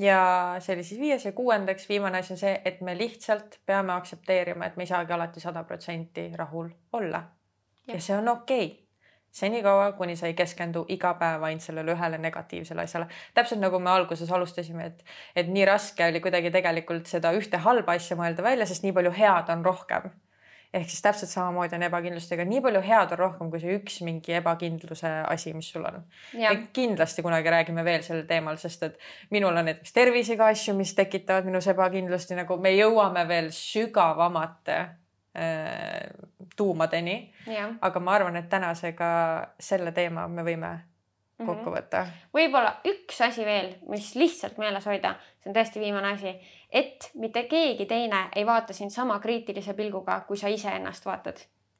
[0.00, 3.92] ja see oli siis viies ja kuuendaks, viimane asi on see, et me lihtsalt peame
[3.92, 7.22] aktsepteerima, et me ei saagi alati sada protsenti rahul olla
[7.86, 8.80] ja see on okei okay
[9.30, 13.06] senikaua, kuni sa ei keskendu iga päev ainult sellele ühele negatiivsele asjale.
[13.34, 15.04] täpselt nagu me alguses alustasime, et,
[15.36, 19.14] et nii raske oli kuidagi tegelikult seda ühte halba asja mõelda välja, sest nii palju
[19.14, 20.10] head on rohkem.
[20.74, 24.34] ehk siis täpselt samamoodi on ebakindlustega, nii palju head on rohkem kui see üks mingi
[24.38, 26.02] ebakindluse asi, mis sul on.
[26.72, 28.98] kindlasti kunagi räägime veel sellel teemal, sest et
[29.30, 34.80] minul on näiteks tervisega asju, mis tekitavad minus ebakindlust ja nagu me jõuame veel sügavamate
[36.56, 37.32] tuumadeni.
[37.80, 39.10] aga ma arvan, et tänasega
[39.60, 41.46] selle teema me võime mhm.
[41.46, 42.32] kokku võtta mm -hmm..
[42.34, 46.34] võib-olla üks asi veel, mis lihtsalt meeles hoida, see on tõesti viimane asi,
[46.70, 51.38] et mitte keegi teine ei vaata sind sama kriitilise pilguga, kui sa iseennast vaatad.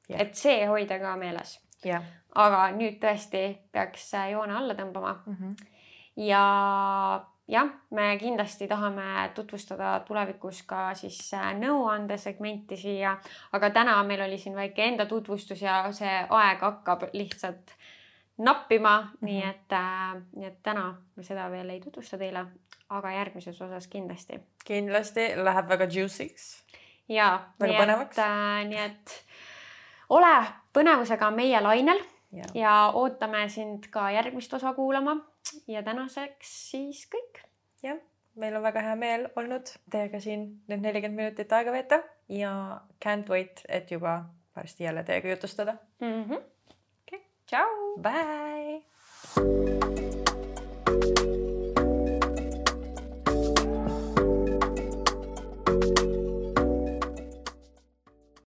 [0.08, 1.60] et see hoida ka meeles.
[2.34, 5.36] aga nüüd tõesti peaks joone alla tõmbama mm.
[5.36, 5.66] -hmm.
[6.16, 6.44] ja
[7.50, 13.16] jah, me kindlasti tahame tutvustada tulevikus ka siis äh, nõuandesegmenti siia,
[13.52, 17.74] aga täna meil oli siin väike enda tutvustus ja see aeg hakkab lihtsalt
[18.38, 19.24] nappima mm, -hmm.
[19.26, 22.46] nii et äh,, nii et täna me seda veel ei tutvusta teile,
[22.88, 24.40] aga järgmises osas kindlasti.
[24.64, 26.64] kindlasti läheb väga juicy'ks.
[27.08, 29.24] ja, nii et äh,, nii et
[30.08, 30.34] ole
[30.72, 32.00] põnevusega meie lainel
[32.32, 32.44] ja.
[32.54, 35.16] ja ootame sind ka järgmist osa kuulama.
[35.68, 37.42] Ja tänaseks siis kõik.
[37.82, 37.98] jah,
[38.34, 42.52] meil on väga hea meel olnud teiega siin need nelikümmend minutit aega veeta ja
[43.04, 44.24] can't wait, et juba
[44.56, 46.24] varsti jälle teiega jutustada mm.
[46.24, 46.42] -hmm.
[47.02, 47.20] Okay.
[47.46, 47.96] tšau.
[48.02, 49.99] Bye.